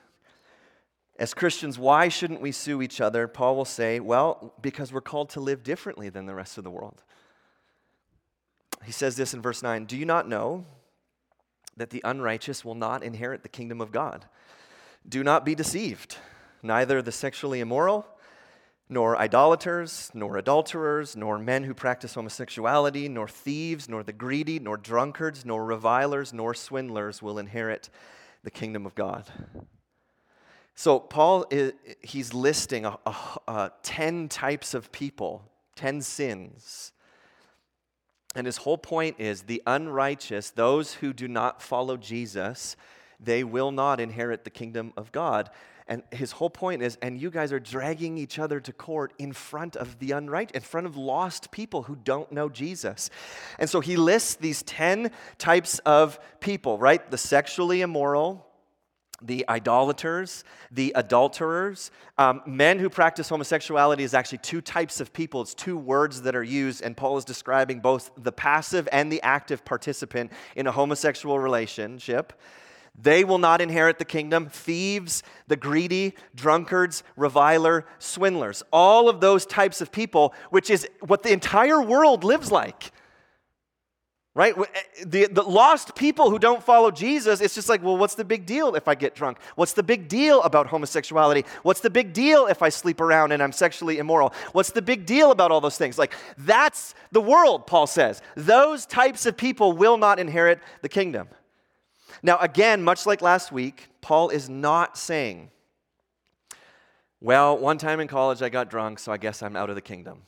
as 1.19 1.33
Christians, 1.33 1.79
why 1.79 2.09
shouldn't 2.09 2.41
we 2.41 2.51
sue 2.51 2.81
each 2.81 3.01
other? 3.01 3.27
Paul 3.27 3.55
will 3.55 3.65
say, 3.65 3.99
well, 3.99 4.53
because 4.61 4.93
we're 4.93 5.01
called 5.01 5.29
to 5.31 5.39
live 5.39 5.63
differently 5.63 6.09
than 6.09 6.27
the 6.27 6.35
rest 6.35 6.57
of 6.57 6.63
the 6.63 6.69
world. 6.69 7.03
He 8.83 8.91
says 8.91 9.15
this 9.15 9.33
in 9.33 9.41
verse 9.41 9.63
9 9.63 9.85
Do 9.85 9.97
you 9.97 10.05
not 10.05 10.29
know 10.29 10.65
that 11.75 11.89
the 11.89 12.01
unrighteous 12.03 12.63
will 12.63 12.75
not 12.75 13.03
inherit 13.03 13.43
the 13.43 13.49
kingdom 13.49 13.81
of 13.81 13.91
God? 13.91 14.25
Do 15.07 15.23
not 15.23 15.43
be 15.43 15.55
deceived. 15.55 16.17
Neither 16.61 17.01
the 17.01 17.11
sexually 17.11 17.59
immoral, 17.59 18.07
nor 18.89 19.17
idolaters, 19.17 20.11
nor 20.13 20.37
adulterers, 20.37 21.15
nor 21.15 21.37
men 21.37 21.63
who 21.63 21.73
practice 21.73 22.13
homosexuality, 22.15 23.07
nor 23.07 23.27
thieves, 23.27 23.89
nor 23.89 24.03
the 24.03 24.13
greedy, 24.13 24.59
nor 24.59 24.77
drunkards, 24.77 25.45
nor 25.45 25.65
revilers, 25.65 26.33
nor 26.33 26.53
swindlers 26.53 27.21
will 27.21 27.39
inherit 27.39 27.89
the 28.43 28.51
kingdom 28.51 28.85
of 28.85 28.95
God. 28.95 29.25
So, 30.79 30.99
Paul, 30.99 31.47
is, 31.49 31.73
he's 32.01 32.35
listing 32.35 32.85
a, 32.85 32.99
a, 33.03 33.15
a 33.47 33.71
10 33.81 34.29
types 34.29 34.75
of 34.75 34.91
people, 34.91 35.43
10 35.75 36.03
sins. 36.03 36.91
And 38.35 38.45
his 38.45 38.57
whole 38.57 38.77
point 38.77 39.15
is 39.17 39.41
the 39.41 39.63
unrighteous, 39.65 40.51
those 40.51 40.93
who 40.93 41.13
do 41.13 41.27
not 41.27 41.63
follow 41.63 41.97
Jesus, 41.97 42.75
they 43.19 43.43
will 43.43 43.71
not 43.71 43.99
inherit 43.99 44.43
the 44.43 44.51
kingdom 44.51 44.93
of 44.95 45.11
God. 45.11 45.49
And 45.87 46.03
his 46.11 46.33
whole 46.33 46.51
point 46.51 46.83
is, 46.83 46.95
and 47.01 47.19
you 47.19 47.31
guys 47.31 47.51
are 47.51 47.59
dragging 47.59 48.19
each 48.19 48.37
other 48.37 48.59
to 48.59 48.71
court 48.71 49.13
in 49.17 49.33
front 49.33 49.75
of 49.75 49.97
the 49.97 50.11
unrighteous, 50.11 50.57
in 50.57 50.61
front 50.61 50.85
of 50.85 50.95
lost 50.95 51.49
people 51.49 51.83
who 51.83 51.95
don't 51.95 52.31
know 52.31 52.49
Jesus. 52.49 53.09
And 53.57 53.67
so 53.67 53.79
he 53.79 53.97
lists 53.97 54.35
these 54.35 54.61
10 54.61 55.09
types 55.39 55.79
of 55.79 56.19
people, 56.39 56.77
right? 56.77 57.09
The 57.09 57.17
sexually 57.17 57.81
immoral, 57.81 58.46
the 59.21 59.45
idolaters, 59.49 60.43
the 60.71 60.91
adulterers. 60.95 61.91
Um, 62.17 62.41
men 62.45 62.79
who 62.79 62.89
practice 62.89 63.29
homosexuality 63.29 64.03
is 64.03 64.13
actually 64.13 64.39
two 64.39 64.61
types 64.61 64.99
of 64.99 65.13
people. 65.13 65.41
It's 65.41 65.53
two 65.53 65.77
words 65.77 66.21
that 66.23 66.35
are 66.35 66.43
used, 66.43 66.81
and 66.81 66.95
Paul 66.95 67.17
is 67.17 67.25
describing 67.25 67.79
both 67.79 68.11
the 68.17 68.31
passive 68.31 68.87
and 68.91 69.11
the 69.11 69.21
active 69.21 69.65
participant 69.65 70.31
in 70.55 70.67
a 70.67 70.71
homosexual 70.71 71.39
relationship. 71.39 72.33
They 72.99 73.23
will 73.23 73.37
not 73.37 73.61
inherit 73.61 73.99
the 73.99 74.05
kingdom. 74.05 74.49
Thieves, 74.49 75.21
the 75.47 75.55
greedy, 75.55 76.15
drunkards, 76.33 77.03
reviler, 77.15 77.85
swindlers. 77.99 78.63
All 78.71 79.07
of 79.07 79.21
those 79.21 79.45
types 79.45 79.81
of 79.81 79.91
people, 79.91 80.33
which 80.49 80.69
is 80.71 80.87
what 81.01 81.21
the 81.21 81.31
entire 81.31 81.81
world 81.81 82.23
lives 82.23 82.51
like 82.51 82.91
right? 84.37 84.55
Eh, 84.55 85.03
the, 85.03 85.25
the 85.25 85.41
lost 85.41 85.95
people 85.95 86.29
who 86.29 86.37
don't 86.37 86.61
follow 86.61 86.91
Jesus, 86.91 87.41
it's 87.41 87.55
just 87.55 87.67
like, 87.67 87.81
well, 87.81 87.97
what's 87.97 88.13
the 88.13 88.23
big 88.23 88.45
deal 88.45 88.75
if 88.75 88.87
I 88.87 88.93
get 88.93 89.15
drunk? 89.15 89.39
What's 89.55 89.73
the 89.73 89.81
big 89.81 90.07
deal 90.07 90.43
about 90.43 90.67
homosexuality? 90.67 91.43
What's 91.63 91.79
the 91.79 91.89
big 91.89 92.13
deal 92.13 92.45
if 92.45 92.61
I 92.61 92.69
sleep 92.69 93.01
around 93.01 93.31
and 93.31 93.41
I'm 93.41 93.51
sexually 93.51 93.97
immoral? 93.97 94.31
What's 94.51 94.69
the 94.69 94.81
big 94.83 95.07
deal 95.07 95.31
about 95.31 95.49
all 95.49 95.59
those 95.59 95.79
things? 95.79 95.97
Like, 95.97 96.13
that's 96.37 96.93
the 97.11 97.19
world, 97.19 97.65
Paul 97.65 97.87
says. 97.87 98.21
Those 98.35 98.85
types 98.85 99.25
of 99.25 99.35
people 99.35 99.73
will 99.73 99.97
not 99.97 100.19
inherit 100.19 100.59
the 100.83 100.89
kingdom. 100.89 101.29
Now, 102.21 102.37
again, 102.37 102.83
much 102.83 103.07
like 103.07 103.23
last 103.23 103.51
week, 103.51 103.89
Paul 104.01 104.29
is 104.29 104.47
not 104.47 104.99
saying, 104.99 105.49
well, 107.19 107.57
one 107.57 107.79
time 107.79 107.99
in 107.99 108.07
college 108.07 108.43
I 108.43 108.49
got 108.49 108.69
drunk, 108.69 108.99
so 108.99 109.11
I 109.11 109.17
guess 109.17 109.41
I'm 109.41 109.55
out 109.55 109.71
of 109.71 109.75
the 109.75 109.81
kingdom. 109.81 110.21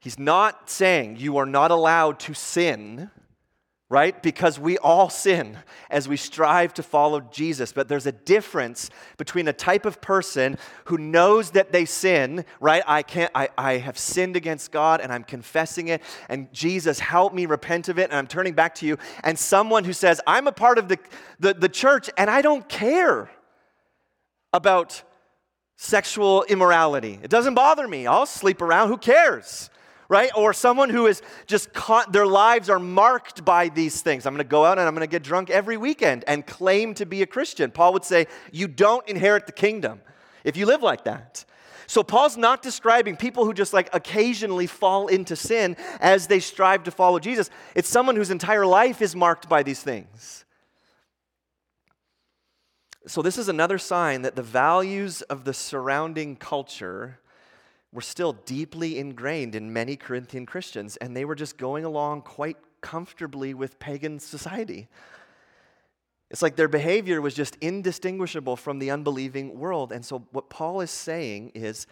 He's 0.00 0.18
not 0.18 0.70
saying 0.70 1.16
you 1.18 1.36
are 1.36 1.46
not 1.46 1.70
allowed 1.70 2.18
to 2.20 2.34
sin, 2.34 3.10
right? 3.90 4.22
Because 4.22 4.58
we 4.58 4.78
all 4.78 5.10
sin 5.10 5.58
as 5.90 6.08
we 6.08 6.16
strive 6.16 6.72
to 6.74 6.82
follow 6.82 7.20
Jesus. 7.20 7.72
But 7.72 7.88
there's 7.88 8.06
a 8.06 8.12
difference 8.12 8.88
between 9.18 9.46
a 9.46 9.52
type 9.52 9.84
of 9.84 10.00
person 10.00 10.56
who 10.84 10.96
knows 10.96 11.50
that 11.50 11.72
they 11.72 11.84
sin, 11.84 12.46
right? 12.60 12.82
I 12.86 13.02
can't, 13.02 13.30
I, 13.34 13.50
I 13.58 13.72
have 13.78 13.98
sinned 13.98 14.36
against 14.36 14.72
God 14.72 15.02
and 15.02 15.12
I'm 15.12 15.24
confessing 15.24 15.88
it, 15.88 16.02
and 16.30 16.50
Jesus, 16.50 16.98
help 16.98 17.34
me 17.34 17.44
repent 17.44 17.90
of 17.90 17.98
it, 17.98 18.04
and 18.04 18.14
I'm 18.14 18.28
turning 18.28 18.54
back 18.54 18.76
to 18.76 18.86
you. 18.86 18.96
And 19.22 19.38
someone 19.38 19.84
who 19.84 19.92
says, 19.92 20.20
I'm 20.26 20.46
a 20.46 20.52
part 20.52 20.78
of 20.78 20.88
the, 20.88 20.98
the, 21.40 21.52
the 21.52 21.68
church 21.68 22.08
and 22.16 22.30
I 22.30 22.40
don't 22.40 22.66
care 22.68 23.30
about 24.52 25.02
sexual 25.76 26.44
immorality. 26.44 27.18
It 27.22 27.30
doesn't 27.30 27.54
bother 27.54 27.86
me. 27.86 28.06
I'll 28.06 28.24
sleep 28.24 28.62
around. 28.62 28.88
Who 28.88 28.96
cares? 28.96 29.68
Right? 30.10 30.30
Or 30.36 30.52
someone 30.52 30.90
who 30.90 31.06
is 31.06 31.22
just 31.46 31.72
caught, 31.72 32.12
their 32.12 32.26
lives 32.26 32.68
are 32.68 32.80
marked 32.80 33.44
by 33.44 33.68
these 33.68 34.02
things. 34.02 34.26
I'm 34.26 34.34
going 34.34 34.44
to 34.44 34.50
go 34.50 34.64
out 34.64 34.76
and 34.76 34.86
I'm 34.86 34.94
going 34.94 35.06
to 35.06 35.10
get 35.10 35.22
drunk 35.22 35.50
every 35.50 35.76
weekend 35.76 36.24
and 36.26 36.44
claim 36.44 36.94
to 36.94 37.06
be 37.06 37.22
a 37.22 37.26
Christian. 37.26 37.70
Paul 37.70 37.92
would 37.92 38.04
say, 38.04 38.26
You 38.52 38.66
don't 38.66 39.08
inherit 39.08 39.46
the 39.46 39.52
kingdom 39.52 40.00
if 40.42 40.56
you 40.56 40.66
live 40.66 40.82
like 40.82 41.04
that. 41.04 41.44
So 41.86 42.02
Paul's 42.02 42.36
not 42.36 42.60
describing 42.60 43.16
people 43.16 43.44
who 43.44 43.54
just 43.54 43.72
like 43.72 43.88
occasionally 43.92 44.66
fall 44.66 45.06
into 45.06 45.36
sin 45.36 45.76
as 46.00 46.26
they 46.26 46.40
strive 46.40 46.82
to 46.84 46.90
follow 46.90 47.20
Jesus. 47.20 47.48
It's 47.76 47.88
someone 47.88 48.16
whose 48.16 48.30
entire 48.30 48.66
life 48.66 49.00
is 49.00 49.14
marked 49.14 49.48
by 49.48 49.62
these 49.62 49.82
things. 49.82 50.44
So, 53.06 53.22
this 53.22 53.38
is 53.38 53.48
another 53.48 53.78
sign 53.78 54.22
that 54.22 54.36
the 54.36 54.42
values 54.42 55.22
of 55.22 55.44
the 55.44 55.54
surrounding 55.54 56.36
culture 56.36 57.19
were 57.92 58.00
still 58.00 58.32
deeply 58.32 58.98
ingrained 58.98 59.54
in 59.54 59.72
many 59.72 59.96
Corinthian 59.96 60.46
Christians, 60.46 60.96
and 60.96 61.16
they 61.16 61.24
were 61.24 61.34
just 61.34 61.58
going 61.58 61.84
along 61.84 62.22
quite 62.22 62.56
comfortably 62.80 63.52
with 63.52 63.78
pagan 63.78 64.18
society. 64.18 64.88
It's 66.30 66.42
like 66.42 66.54
their 66.54 66.68
behavior 66.68 67.20
was 67.20 67.34
just 67.34 67.56
indistinguishable 67.60 68.56
from 68.56 68.78
the 68.78 68.90
unbelieving 68.92 69.58
world. 69.58 69.90
And 69.90 70.04
so, 70.04 70.26
what 70.30 70.48
Paul 70.48 70.80
is 70.80 70.90
saying 70.90 71.52
is, 71.54 71.86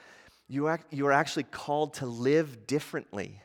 you 0.46 0.66
are, 0.66 0.80
you 0.90 1.06
are 1.08 1.12
actually 1.12 1.42
called 1.42 1.94
to 1.94 2.06
live 2.06 2.66
differently. 2.66 3.42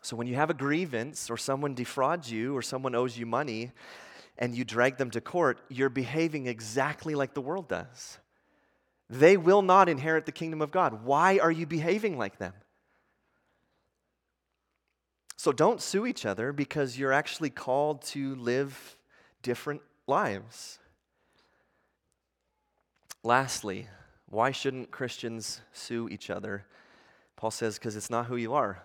So, 0.00 0.16
when 0.16 0.26
you 0.26 0.36
have 0.36 0.48
a 0.48 0.54
grievance, 0.54 1.28
or 1.28 1.36
someone 1.36 1.74
defrauds 1.74 2.32
you, 2.32 2.56
or 2.56 2.62
someone 2.62 2.94
owes 2.94 3.18
you 3.18 3.26
money, 3.26 3.72
and 4.38 4.54
you 4.54 4.64
drag 4.64 4.96
them 4.96 5.10
to 5.10 5.20
court, 5.20 5.60
you're 5.68 5.90
behaving 5.90 6.46
exactly 6.46 7.14
like 7.14 7.34
the 7.34 7.42
world 7.42 7.68
does. 7.68 8.18
They 9.12 9.36
will 9.36 9.60
not 9.60 9.90
inherit 9.90 10.24
the 10.24 10.32
kingdom 10.32 10.62
of 10.62 10.70
God. 10.70 11.04
Why 11.04 11.38
are 11.38 11.50
you 11.50 11.66
behaving 11.66 12.16
like 12.16 12.38
them? 12.38 12.54
So 15.36 15.52
don't 15.52 15.82
sue 15.82 16.06
each 16.06 16.24
other 16.24 16.50
because 16.50 16.98
you're 16.98 17.12
actually 17.12 17.50
called 17.50 18.00
to 18.04 18.34
live 18.36 18.96
different 19.42 19.82
lives. 20.06 20.78
Lastly, 23.22 23.86
why 24.30 24.50
shouldn't 24.50 24.90
Christians 24.90 25.60
sue 25.74 26.08
each 26.08 26.30
other? 26.30 26.64
Paul 27.36 27.50
says, 27.50 27.78
because 27.78 27.96
it's 27.96 28.08
not 28.08 28.26
who 28.26 28.36
you 28.36 28.54
are. 28.54 28.82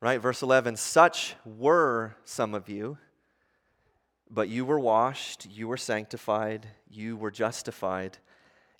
Right? 0.00 0.20
Verse 0.20 0.42
11 0.42 0.78
Such 0.78 1.36
were 1.44 2.16
some 2.24 2.54
of 2.54 2.68
you, 2.68 2.98
but 4.28 4.48
you 4.48 4.64
were 4.64 4.80
washed, 4.80 5.46
you 5.46 5.68
were 5.68 5.76
sanctified, 5.76 6.66
you 6.90 7.16
were 7.16 7.30
justified 7.30 8.18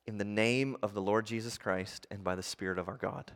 in 0.06 0.18
the 0.18 0.24
name 0.24 0.76
of 0.82 0.94
the 0.94 1.02
Lord 1.02 1.26
Jesus 1.26 1.58
Christ 1.58 2.06
and 2.10 2.24
by 2.24 2.34
the 2.34 2.42
Spirit 2.42 2.78
of 2.78 2.88
our 2.88 2.96
God. 2.96 3.32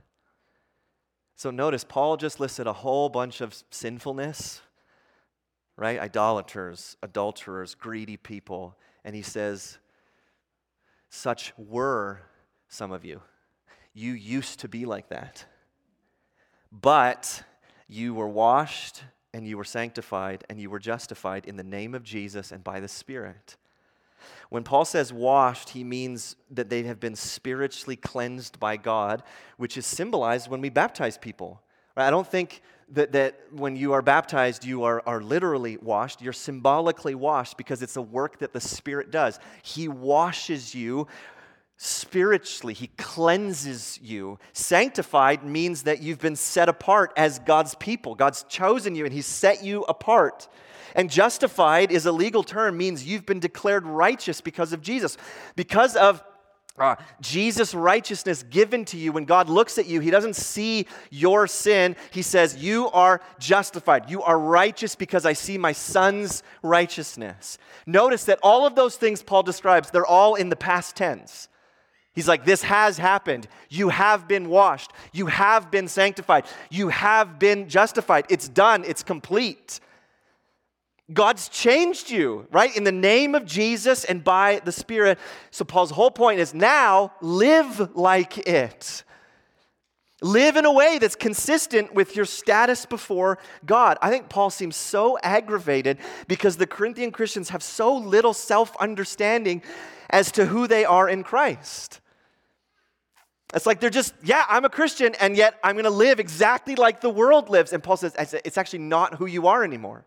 So 1.37 1.51
notice, 1.51 1.85
Paul 1.85 2.17
just 2.17 2.41
listed 2.41 2.67
a 2.67 2.73
whole 2.73 3.09
bunch 3.09 3.41
of 3.41 3.63
sinfulness, 3.71 4.63
right? 5.77 5.99
Idolaters, 5.99 6.97
adulterers, 7.03 7.75
greedy 7.75 8.17
people. 8.17 8.77
And 9.05 9.15
he 9.15 9.23
says, 9.23 9.79
Such 11.11 11.53
were 11.59 12.23
some 12.69 12.91
of 12.91 13.05
you. 13.05 13.21
You 13.93 14.13
used 14.13 14.61
to 14.61 14.69
be 14.69 14.87
like 14.87 15.11
that. 15.11 15.45
But 16.73 17.43
you 17.87 18.15
were 18.15 18.29
washed 18.29 19.05
and 19.33 19.47
you 19.47 19.57
were 19.57 19.65
sanctified 19.65 20.45
and 20.49 20.59
you 20.59 20.71
were 20.71 20.79
justified 20.79 21.47
in 21.47 21.57
the 21.57 21.63
name 21.63 21.95
of 21.95 22.03
Jesus 22.03 22.51
and 22.51 22.65
by 22.65 22.81
the 22.81 22.89
Spirit. 22.89 23.57
When 24.49 24.63
Paul 24.63 24.85
says 24.85 25.13
washed, 25.13 25.71
he 25.71 25.85
means 25.85 26.37
that 26.51 26.71
they 26.71 26.83
have 26.85 27.01
been 27.01 27.17
spiritually 27.17 27.97
cleansed 27.97 28.61
by 28.61 28.77
God, 28.77 29.23
which 29.57 29.77
is 29.77 29.87
symbolized 29.87 30.49
when 30.49 30.61
we 30.61 30.69
baptize 30.69 31.19
people. 31.19 31.63
I 31.97 32.11
don't 32.11 32.27
think 32.27 32.63
that, 32.91 33.13
that 33.13 33.41
when 33.51 33.75
you 33.75 33.93
are 33.95 34.03
baptized, 34.03 34.65
you 34.65 34.85
are, 34.85 35.03
are 35.07 35.21
literally 35.21 35.77
washed. 35.79 36.21
You're 36.21 36.33
symbolically 36.33 37.15
washed 37.15 37.57
because 37.57 37.83
it's 37.83 37.97
a 37.97 38.03
work 38.03 38.39
that 38.39 38.53
the 38.53 38.61
Spirit 38.61 39.11
does. 39.11 39.41
He 39.63 39.89
washes 39.89 40.75
you 40.75 41.09
spiritually, 41.77 42.75
He 42.75 42.89
cleanses 42.97 43.99
you. 44.03 44.39
Sanctified 44.53 45.45
means 45.45 45.83
that 45.83 46.03
you've 46.03 46.21
been 46.21 46.37
set 46.37 46.69
apart 46.69 47.13
as 47.17 47.39
God's 47.41 47.75
people. 47.75 48.15
God's 48.15 48.45
chosen 48.45 48.95
you 48.95 49.05
and 49.05 49.13
He's 49.13 49.27
set 49.27 49.63
you 49.63 49.83
apart. 49.85 50.49
And 50.95 51.11
justified 51.11 51.93
is 51.93 52.07
a 52.07 52.13
legal 52.13 52.43
term, 52.43 52.79
means 52.79 53.07
you've 53.07 53.27
been 53.27 53.41
declared 53.41 53.85
righteous 53.85 54.41
because 54.41 54.73
of 54.73 54.81
Jesus. 54.81 55.19
Because 55.55 55.95
of 55.95 56.25
uh, 56.79 56.97
Jesus' 57.21 57.75
righteousness 57.75 58.43
given 58.43 58.85
to 58.87 58.97
you, 58.97 59.13
when 59.13 59.25
God 59.25 59.49
looks 59.49 59.79
at 59.79 59.87
you, 59.87 60.01
He 60.01 60.11
doesn't 60.11 60.37
see 60.37 60.87
your 61.11 61.47
sin. 61.47 61.97
He 62.11 62.23
says, 62.23 62.57
You 62.57 62.91
are 62.91 63.21
justified. 63.39 64.11
You 64.11 64.23
are 64.23 64.39
righteous 64.39 64.95
because 64.95 65.27
I 65.27 65.35
see 65.35 65.59
my 65.59 65.73
Son's 65.73 66.43
righteousness. 66.63 67.59
Notice 67.87 68.25
that 68.25 68.39
all 68.43 68.67
of 68.67 68.75
those 68.75 68.97
things 68.97 69.23
Paul 69.23 69.43
describes, 69.43 69.91
they're 69.91 70.07
all 70.07 70.35
in 70.35 70.49
the 70.49 70.57
past 70.57 70.97
tense. 70.97 71.49
He's 72.17 72.27
like, 72.27 72.45
This 72.45 72.63
has 72.63 72.99
happened. 72.99 73.47
You 73.69 73.91
have 73.91 74.27
been 74.27 74.49
washed. 74.49 74.91
You 75.13 75.27
have 75.27 75.71
been 75.71 75.87
sanctified. 75.87 76.47
You 76.71 76.89
have 76.89 77.39
been 77.39 77.69
justified. 77.69 78.25
It's 78.29 78.49
done. 78.49 78.83
It's 78.85 79.05
complete. 79.05 79.79
God's 81.13 81.49
changed 81.49 82.11
you, 82.11 82.49
right? 82.51 82.77
In 82.77 82.83
the 82.83 82.91
name 82.91 83.37
of 83.37 83.45
Jesus 83.45 84.05
and 84.05 84.25
by 84.25 84.61
the 84.65 84.73
Spirit. 84.73 85.21
So, 85.53 85.65
Paul's 85.65 85.93
whole 85.93 86.11
point 86.11 86.41
is 86.41 86.53
now 86.53 87.13
live 87.21 87.95
like 87.95 88.39
it. 88.39 89.05
Live 90.23 90.57
in 90.57 90.65
a 90.65 90.73
way 90.73 90.99
that's 90.99 91.15
consistent 91.15 91.95
with 91.95 92.17
your 92.17 92.25
status 92.25 92.87
before 92.87 93.39
God. 93.67 93.99
I 94.01 94.09
think 94.09 94.31
Paul 94.31 94.49
seems 94.49 94.75
so 94.75 95.19
aggravated 95.23 95.99
because 96.27 96.57
the 96.57 96.67
Corinthian 96.67 97.11
Christians 97.11 97.51
have 97.51 97.63
so 97.63 97.95
little 97.95 98.33
self 98.33 98.75
understanding 98.79 99.63
as 100.09 100.33
to 100.33 100.47
who 100.47 100.67
they 100.67 100.87
are 100.87 101.09
in 101.09 101.23
Christ. 101.23 102.01
It's 103.57 103.65
like 103.65 103.81
they're 103.81 103.89
just, 103.89 104.15
yeah, 104.23 104.45
I'm 104.51 104.67
a 104.67 104.69
Christian, 104.69 105.15
and 105.19 105.35
yet 105.35 105.59
I'm 105.65 105.77
going 105.77 105.85
to 105.85 105.91
live 105.91 106.21
exactly 106.21 106.77
like 106.77 107.01
the 107.01 107.09
world 107.09 107.49
lives. 107.49 107.73
And 107.73 107.83
Paul 107.83 107.97
says, 107.97 108.15
it's 108.45 108.59
actually 108.59 108.81
not 108.81 109.15
who 109.15 109.25
you 109.25 109.47
are 109.47 109.65
anymore. 109.65 110.05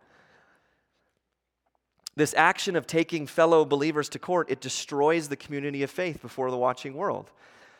This 2.15 2.35
action 2.35 2.75
of 2.75 2.85
taking 2.85 3.25
fellow 3.25 3.65
believers 3.65 4.07
to 4.09 4.19
court, 4.19 4.51
it 4.51 4.61
destroys 4.61 5.29
the 5.29 5.35
community 5.35 5.81
of 5.81 5.89
faith 5.89 6.21
before 6.21 6.51
the 6.51 6.57
watching 6.57 6.93
world. 6.93 7.31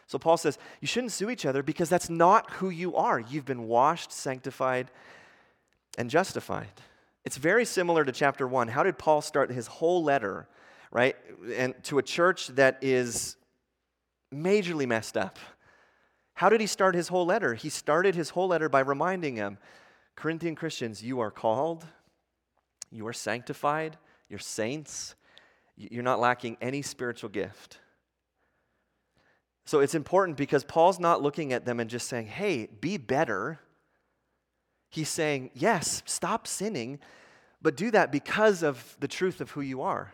So 0.08 0.18
Paul 0.18 0.38
says, 0.38 0.58
you 0.82 0.88
shouldn't 0.88 1.12
sue 1.12 1.30
each 1.30 1.46
other 1.46 1.62
because 1.62 1.88
that's 1.88 2.10
not 2.10 2.50
who 2.54 2.72
you 2.72 2.96
are. 2.96 3.20
You've 3.20 3.46
been 3.46 3.68
washed, 3.68 4.12
sanctified, 4.12 4.90
and 6.00 6.10
justified. 6.10 6.82
It's 7.26 7.38
very 7.38 7.66
similar 7.66 8.04
to 8.04 8.12
chapter 8.12 8.48
1. 8.48 8.70
How 8.70 8.82
did 8.82 8.98
Paul 8.98 9.22
start 9.22 9.52
his 9.52 9.68
whole 9.68 10.04
letter, 10.04 10.48
right? 10.90 11.16
And 11.54 11.76
to 11.84 12.00
a 12.00 12.04
church 12.04 12.48
that 12.48 12.80
is 12.82 13.36
majorly 14.34 14.88
messed 14.88 15.16
up. 15.16 15.38
How 16.40 16.48
did 16.48 16.62
he 16.62 16.68
start 16.68 16.96
his 16.96 17.10
whole 17.10 17.26
letter? 17.26 17.54
He 17.54 17.68
started 17.68 18.16
his 18.16 18.30
whole 18.30 18.48
letter 18.48 18.70
by 18.70 18.80
reminding 18.80 19.36
them 19.36 19.58
Corinthian 20.16 20.56
Christians, 20.56 21.04
you 21.04 21.20
are 21.20 21.32
called, 21.32 21.86
you 22.90 23.06
are 23.08 23.14
sanctified, 23.14 23.98
you're 24.30 24.40
saints, 24.40 25.16
you're 25.76 26.02
not 26.02 26.22
lacking 26.22 26.56
any 26.62 26.82
spiritual 26.82 27.30
gift. 27.30 27.80
So 29.66 29.82
it's 29.82 29.94
important 29.94 30.38
because 30.38 30.64
Paul's 30.64 30.98
not 30.98 31.22
looking 31.22 31.52
at 31.52 31.66
them 31.66 31.78
and 31.78 31.90
just 31.90 32.08
saying, 32.08 32.28
hey, 32.28 32.70
be 32.80 32.96
better. 32.96 33.60
He's 34.90 35.10
saying, 35.10 35.52
yes, 35.54 36.04
stop 36.06 36.48
sinning, 36.48 37.00
but 37.62 37.76
do 37.76 37.92
that 37.92 38.14
because 38.14 38.64
of 38.64 38.96
the 39.02 39.10
truth 39.10 39.42
of 39.42 39.52
who 39.52 39.60
you 39.60 39.82
are. 39.82 40.14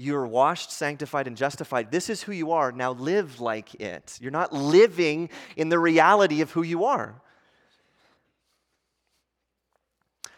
You're 0.00 0.28
washed, 0.28 0.70
sanctified, 0.70 1.26
and 1.26 1.36
justified. 1.36 1.90
This 1.90 2.08
is 2.08 2.22
who 2.22 2.30
you 2.30 2.52
are. 2.52 2.70
Now 2.70 2.92
live 2.92 3.40
like 3.40 3.74
it. 3.80 4.16
You're 4.20 4.30
not 4.30 4.52
living 4.52 5.28
in 5.56 5.70
the 5.70 5.78
reality 5.80 6.40
of 6.40 6.52
who 6.52 6.62
you 6.62 6.84
are. 6.84 7.20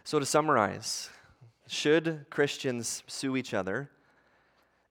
So, 0.02 0.18
to 0.18 0.24
summarize, 0.24 1.10
should 1.68 2.24
Christians 2.30 3.02
sue 3.06 3.36
each 3.36 3.52
other 3.52 3.90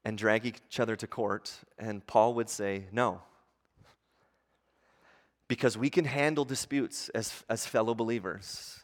and 0.06 0.16
drag 0.16 0.46
each 0.46 0.80
other 0.80 0.96
to 0.98 1.08
court? 1.08 1.52
And 1.80 2.06
Paul 2.06 2.36
would 2.36 2.48
say, 2.48 2.86
no. 2.92 3.24
Because 5.48 5.80
we 5.80 5.90
can 5.90 6.06
handle 6.06 6.46
disputes 6.46 7.10
as, 7.10 7.44
as 7.50 7.66
fellow 7.66 7.96
believers. 7.96 8.80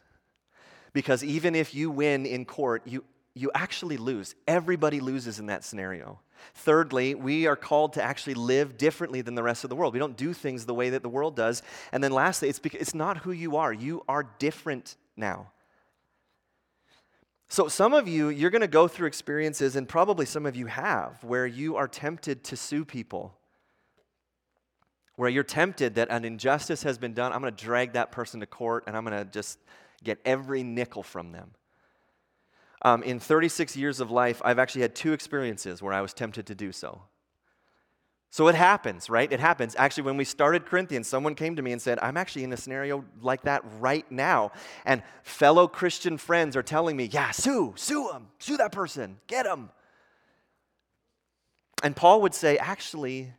Because 0.92 1.22
even 1.22 1.54
if 1.54 1.76
you 1.76 1.92
win 1.92 2.26
in 2.26 2.44
court, 2.44 2.82
you 2.86 3.04
you 3.36 3.50
actually 3.54 3.98
lose. 3.98 4.34
Everybody 4.48 4.98
loses 4.98 5.38
in 5.38 5.46
that 5.46 5.62
scenario. 5.62 6.18
Thirdly, 6.54 7.14
we 7.14 7.46
are 7.46 7.54
called 7.54 7.92
to 7.92 8.02
actually 8.02 8.32
live 8.32 8.78
differently 8.78 9.20
than 9.20 9.34
the 9.34 9.42
rest 9.42 9.62
of 9.62 9.68
the 9.70 9.76
world. 9.76 9.92
We 9.92 10.00
don't 10.00 10.16
do 10.16 10.32
things 10.32 10.64
the 10.64 10.74
way 10.74 10.90
that 10.90 11.02
the 11.02 11.08
world 11.10 11.36
does. 11.36 11.62
And 11.92 12.02
then 12.02 12.12
lastly, 12.12 12.48
it's, 12.48 12.58
because, 12.58 12.80
it's 12.80 12.94
not 12.94 13.18
who 13.18 13.32
you 13.32 13.56
are. 13.56 13.72
You 13.72 14.02
are 14.08 14.26
different 14.38 14.96
now. 15.18 15.50
So, 17.48 17.68
some 17.68 17.92
of 17.92 18.08
you, 18.08 18.30
you're 18.30 18.50
going 18.50 18.62
to 18.62 18.66
go 18.68 18.88
through 18.88 19.06
experiences, 19.06 19.76
and 19.76 19.88
probably 19.88 20.26
some 20.26 20.46
of 20.46 20.56
you 20.56 20.66
have, 20.66 21.22
where 21.22 21.46
you 21.46 21.76
are 21.76 21.86
tempted 21.86 22.42
to 22.44 22.56
sue 22.56 22.84
people. 22.84 23.36
Where 25.16 25.28
you're 25.28 25.44
tempted 25.44 25.94
that 25.96 26.08
an 26.10 26.24
injustice 26.24 26.82
has 26.84 26.96
been 26.96 27.12
done. 27.12 27.32
I'm 27.32 27.42
going 27.42 27.54
to 27.54 27.64
drag 27.64 27.92
that 27.92 28.12
person 28.12 28.40
to 28.40 28.46
court 28.46 28.84
and 28.86 28.96
I'm 28.96 29.04
going 29.04 29.16
to 29.16 29.30
just 29.30 29.58
get 30.04 30.18
every 30.26 30.62
nickel 30.62 31.02
from 31.02 31.32
them. 31.32 31.52
Um, 32.82 33.02
in 33.02 33.18
36 33.18 33.76
years 33.76 34.00
of 34.00 34.10
life, 34.10 34.40
I've 34.44 34.58
actually 34.58 34.82
had 34.82 34.94
two 34.94 35.12
experiences 35.12 35.82
where 35.82 35.92
I 35.92 36.00
was 36.00 36.12
tempted 36.12 36.46
to 36.46 36.54
do 36.54 36.72
so. 36.72 37.02
So 38.30 38.48
it 38.48 38.54
happens, 38.54 39.08
right? 39.08 39.32
It 39.32 39.40
happens. 39.40 39.74
Actually, 39.78 40.02
when 40.04 40.18
we 40.18 40.24
started 40.24 40.66
Corinthians, 40.66 41.08
someone 41.08 41.34
came 41.34 41.56
to 41.56 41.62
me 41.62 41.72
and 41.72 41.80
said, 41.80 41.98
I'm 42.00 42.18
actually 42.18 42.44
in 42.44 42.52
a 42.52 42.56
scenario 42.56 43.04
like 43.22 43.42
that 43.42 43.64
right 43.78 44.04
now. 44.12 44.52
And 44.84 45.02
fellow 45.22 45.66
Christian 45.66 46.18
friends 46.18 46.54
are 46.54 46.62
telling 46.62 46.96
me, 46.96 47.04
yeah, 47.04 47.30
sue, 47.30 47.72
sue 47.76 48.10
them, 48.12 48.28
sue 48.38 48.58
that 48.58 48.72
person, 48.72 49.18
get 49.26 49.44
them. 49.44 49.70
And 51.82 51.96
Paul 51.96 52.20
would 52.22 52.34
say, 52.34 52.58
actually, 52.58 53.32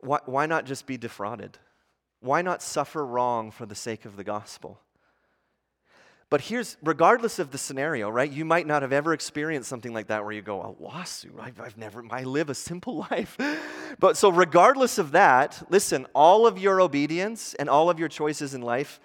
why, 0.00 0.18
why 0.26 0.46
not 0.46 0.64
just 0.64 0.86
be 0.86 0.96
defrauded? 0.96 1.58
Why 2.20 2.42
not 2.42 2.62
suffer 2.62 3.06
wrong 3.06 3.50
for 3.50 3.66
the 3.66 3.74
sake 3.74 4.04
of 4.04 4.16
the 4.16 4.24
gospel? 4.24 4.80
But 6.28 6.40
here's, 6.40 6.76
regardless 6.82 7.38
of 7.38 7.52
the 7.52 7.58
scenario, 7.58 8.08
right? 8.10 8.30
You 8.30 8.44
might 8.44 8.66
not 8.66 8.82
have 8.82 8.92
ever 8.92 9.12
experienced 9.12 9.68
something 9.68 9.92
like 9.92 10.08
that 10.08 10.24
where 10.24 10.32
you 10.32 10.42
go, 10.42 10.60
a 10.60 10.82
lawsuit. 10.82 11.36
I've, 11.40 11.60
I've 11.60 11.78
never, 11.78 12.02
I 12.10 12.24
live 12.24 12.50
a 12.50 12.54
simple 12.54 12.96
life. 13.10 13.36
but 14.00 14.16
so, 14.16 14.30
regardless 14.30 14.98
of 14.98 15.12
that, 15.12 15.62
listen, 15.70 16.06
all 16.14 16.46
of 16.46 16.58
your 16.58 16.80
obedience 16.80 17.54
and 17.54 17.68
all 17.68 17.90
of 17.90 18.00
your 18.00 18.08
choices 18.08 18.54
in 18.54 18.62
life, 18.62 18.98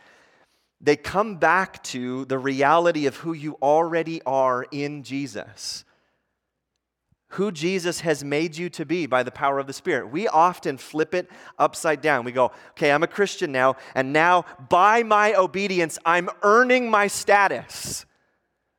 they 0.79 0.95
come 0.95 1.35
back 1.35 1.83
to 1.83 2.25
the 2.25 2.39
reality 2.39 3.05
of 3.05 3.17
who 3.17 3.33
you 3.33 3.55
already 3.61 4.21
are 4.23 4.65
in 4.71 5.03
Jesus. 5.03 5.85
Who 7.31 7.51
Jesus 7.51 8.01
has 8.01 8.23
made 8.23 8.57
you 8.57 8.69
to 8.71 8.85
be 8.85 9.05
by 9.05 9.23
the 9.23 9.31
power 9.31 9.59
of 9.59 9.67
the 9.67 9.73
Spirit. 9.73 10.11
We 10.11 10.27
often 10.27 10.77
flip 10.77 11.13
it 11.13 11.29
upside 11.57 12.01
down. 12.01 12.25
We 12.25 12.31
go, 12.31 12.51
okay, 12.71 12.91
I'm 12.91 13.03
a 13.03 13.07
Christian 13.07 13.51
now, 13.51 13.75
and 13.95 14.13
now 14.13 14.45
by 14.69 15.03
my 15.03 15.33
obedience, 15.35 15.97
I'm 16.05 16.29
earning 16.43 16.89
my 16.89 17.07
status, 17.07 18.05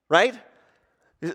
right? 0.08 0.34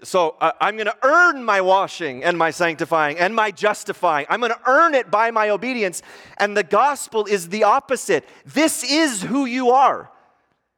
So 0.04 0.36
uh, 0.42 0.52
I'm 0.60 0.76
going 0.76 0.88
to 0.88 0.98
earn 1.02 1.44
my 1.44 1.62
washing 1.62 2.24
and 2.24 2.38
my 2.38 2.52
sanctifying 2.52 3.18
and 3.18 3.34
my 3.34 3.52
justifying. 3.52 4.26
I'm 4.30 4.42
going 4.42 4.52
to 4.52 4.70
earn 4.70 4.94
it 4.96 5.10
by 5.10 5.32
my 5.32 5.50
obedience. 5.50 6.02
And 6.38 6.58
the 6.58 6.64
gospel 6.64 7.26
is 7.26 7.50
the 7.50 7.64
opposite. 7.64 8.26
This 8.46 8.84
is 8.84 9.24
who 9.24 9.46
you 9.46 9.72
are. 9.72 10.12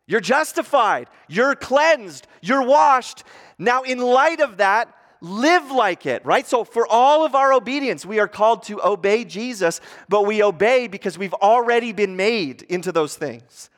You're 0.06 0.22
justified, 0.22 1.08
you're 1.28 1.54
cleansed, 1.54 2.26
you're 2.42 2.64
washed. 2.64 3.24
Now, 3.60 3.84
in 3.84 4.00
light 4.00 4.42
of 4.42 4.58
that, 4.58 4.92
live 5.22 5.72
like 5.72 6.06
it, 6.06 6.26
right? 6.26 6.48
So, 6.48 6.64
for 6.64 6.88
all 6.88 7.26
of 7.26 7.36
our 7.36 7.54
obedience, 7.54 8.06
we 8.06 8.20
are 8.20 8.28
called 8.28 8.64
to 8.64 8.82
obey 8.86 9.26
Jesus, 9.26 9.82
but 10.08 10.26
we 10.26 10.44
obey 10.44 10.88
because 10.88 11.18
we've 11.18 11.34
already 11.34 11.92
been 11.92 12.16
made 12.16 12.62
into 12.64 12.92
those 12.92 13.16
things. 13.16 13.70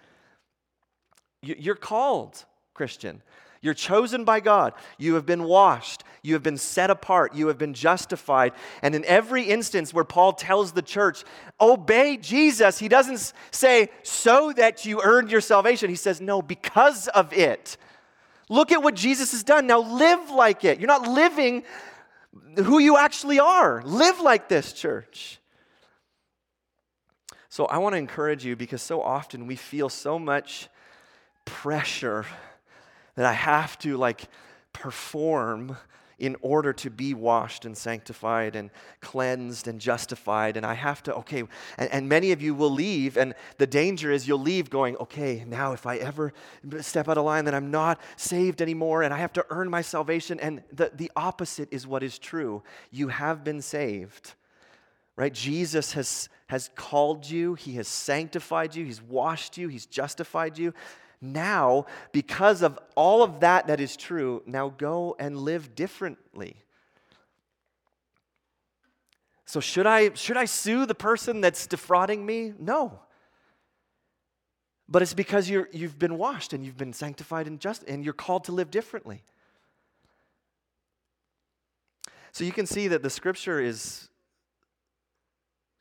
You're 1.41 1.75
called, 1.75 2.45
Christian. 2.73 3.21
You're 3.61 3.73
chosen 3.75 4.23
by 4.23 4.39
God. 4.39 4.73
You 4.97 5.15
have 5.15 5.25
been 5.25 5.43
washed. 5.43 6.03
You 6.23 6.33
have 6.33 6.41
been 6.41 6.57
set 6.57 6.89
apart. 6.89 7.35
You 7.35 7.47
have 7.47 7.59
been 7.59 7.75
justified. 7.75 8.53
And 8.81 8.95
in 8.95 9.05
every 9.05 9.43
instance 9.43 9.93
where 9.93 10.03
Paul 10.03 10.33
tells 10.33 10.71
the 10.71 10.81
church, 10.81 11.23
obey 11.59 12.17
Jesus, 12.17 12.79
he 12.79 12.87
doesn't 12.87 13.33
say, 13.51 13.89
so 14.01 14.51
that 14.53 14.85
you 14.85 15.01
earned 15.03 15.31
your 15.31 15.41
salvation. 15.41 15.91
He 15.91 15.95
says, 15.95 16.19
no, 16.19 16.41
because 16.41 17.07
of 17.09 17.33
it. 17.33 17.77
Look 18.51 18.73
at 18.73 18.83
what 18.83 18.95
Jesus 18.95 19.31
has 19.31 19.43
done. 19.43 19.65
Now 19.65 19.79
live 19.79 20.29
like 20.29 20.65
it. 20.65 20.77
You're 20.77 20.87
not 20.89 21.07
living 21.07 21.63
who 22.57 22.79
you 22.79 22.97
actually 22.97 23.39
are. 23.39 23.81
Live 23.85 24.19
like 24.19 24.49
this, 24.49 24.73
church. 24.73 25.39
So 27.47 27.63
I 27.63 27.77
want 27.77 27.93
to 27.93 27.97
encourage 27.97 28.43
you 28.43 28.57
because 28.57 28.81
so 28.81 29.01
often 29.01 29.47
we 29.47 29.55
feel 29.55 29.87
so 29.87 30.19
much 30.19 30.67
pressure 31.45 32.25
that 33.15 33.25
I 33.25 33.31
have 33.31 33.79
to 33.79 33.95
like 33.95 34.23
perform 34.73 35.77
in 36.21 36.37
order 36.41 36.71
to 36.71 36.91
be 36.91 37.15
washed 37.15 37.65
and 37.65 37.75
sanctified 37.75 38.55
and 38.55 38.69
cleansed 39.01 39.67
and 39.67 39.81
justified. 39.81 40.55
And 40.55 40.63
I 40.63 40.75
have 40.75 41.01
to, 41.03 41.15
okay, 41.15 41.43
and, 41.79 41.91
and, 41.91 42.07
many 42.07 42.31
of 42.31 42.43
you 42.43 42.53
will 42.53 42.69
leave, 42.69 43.17
and 43.17 43.33
the 43.57 43.65
danger 43.65 44.11
is 44.11 44.27
you'll 44.27 44.37
leave 44.37 44.69
going, 44.69 44.95
okay, 44.97 45.43
now 45.47 45.73
if 45.73 45.87
I 45.87 45.97
ever 45.97 46.31
step 46.81 47.09
out 47.09 47.17
of 47.17 47.25
line, 47.25 47.45
then 47.45 47.55
I'm 47.55 47.71
not 47.71 47.99
saved 48.17 48.61
anymore 48.61 49.01
and 49.01 49.11
I 49.11 49.17
have 49.17 49.33
to 49.33 49.45
earn 49.49 49.67
my 49.69 49.81
salvation. 49.81 50.39
And 50.39 50.61
the, 50.71 50.91
the 50.93 51.11
opposite 51.15 51.69
is 51.71 51.87
what 51.87 52.03
is 52.03 52.19
true. 52.19 52.61
You 52.91 53.07
have 53.07 53.43
been 53.43 53.61
saved, 53.61 54.35
right? 55.15 55.33
Jesus 55.33 55.93
has, 55.93 56.29
has 56.47 56.69
called 56.75 57.27
you, 57.27 57.55
He 57.55 57.73
has 57.73 57.87
sanctified 57.87 58.75
you, 58.75 58.85
He's 58.85 59.01
washed 59.01 59.57
you, 59.57 59.69
He's 59.69 59.87
justified 59.87 60.59
you. 60.59 60.73
Now, 61.21 61.85
because 62.11 62.63
of 62.63 62.79
all 62.95 63.21
of 63.21 63.41
that 63.41 63.67
that 63.67 63.79
is 63.79 63.95
true, 63.95 64.41
now 64.47 64.69
go 64.69 65.15
and 65.19 65.37
live 65.37 65.75
differently. 65.75 66.57
So 69.45 69.59
should 69.59 69.85
I 69.85 70.13
should 70.13 70.37
I 70.37 70.45
sue 70.45 70.85
the 70.85 70.95
person 70.95 71.41
that's 71.41 71.67
defrauding 71.67 72.25
me? 72.25 72.53
No. 72.57 73.01
But 74.87 75.01
it's 75.01 75.13
because 75.13 75.49
you're, 75.49 75.69
you've 75.71 75.97
been 75.97 76.17
washed 76.17 76.51
and 76.51 76.65
you've 76.65 76.77
been 76.77 76.91
sanctified 76.91 77.47
and 77.47 77.59
just 77.59 77.83
and 77.83 78.03
you're 78.03 78.13
called 78.13 78.45
to 78.45 78.51
live 78.51 78.71
differently. 78.71 79.23
So 82.31 82.43
you 82.43 82.51
can 82.51 82.65
see 82.65 82.87
that 82.89 83.03
the 83.03 83.09
scripture 83.09 83.61
is 83.61 84.09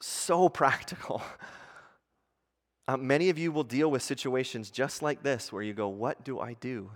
so 0.01 0.49
practical. 0.61 1.23
Uh, 2.89 2.97
many 2.97 3.31
of 3.31 3.39
you 3.39 3.53
will 3.53 3.65
deal 3.65 3.91
with 3.91 4.03
situations 4.03 4.71
just 4.71 5.03
like 5.03 5.23
this 5.23 5.53
where 5.53 5.63
you 5.63 5.73
go, 5.73 5.89
What 5.89 6.25
do 6.25 6.41
I 6.41 6.55
do? 6.55 6.91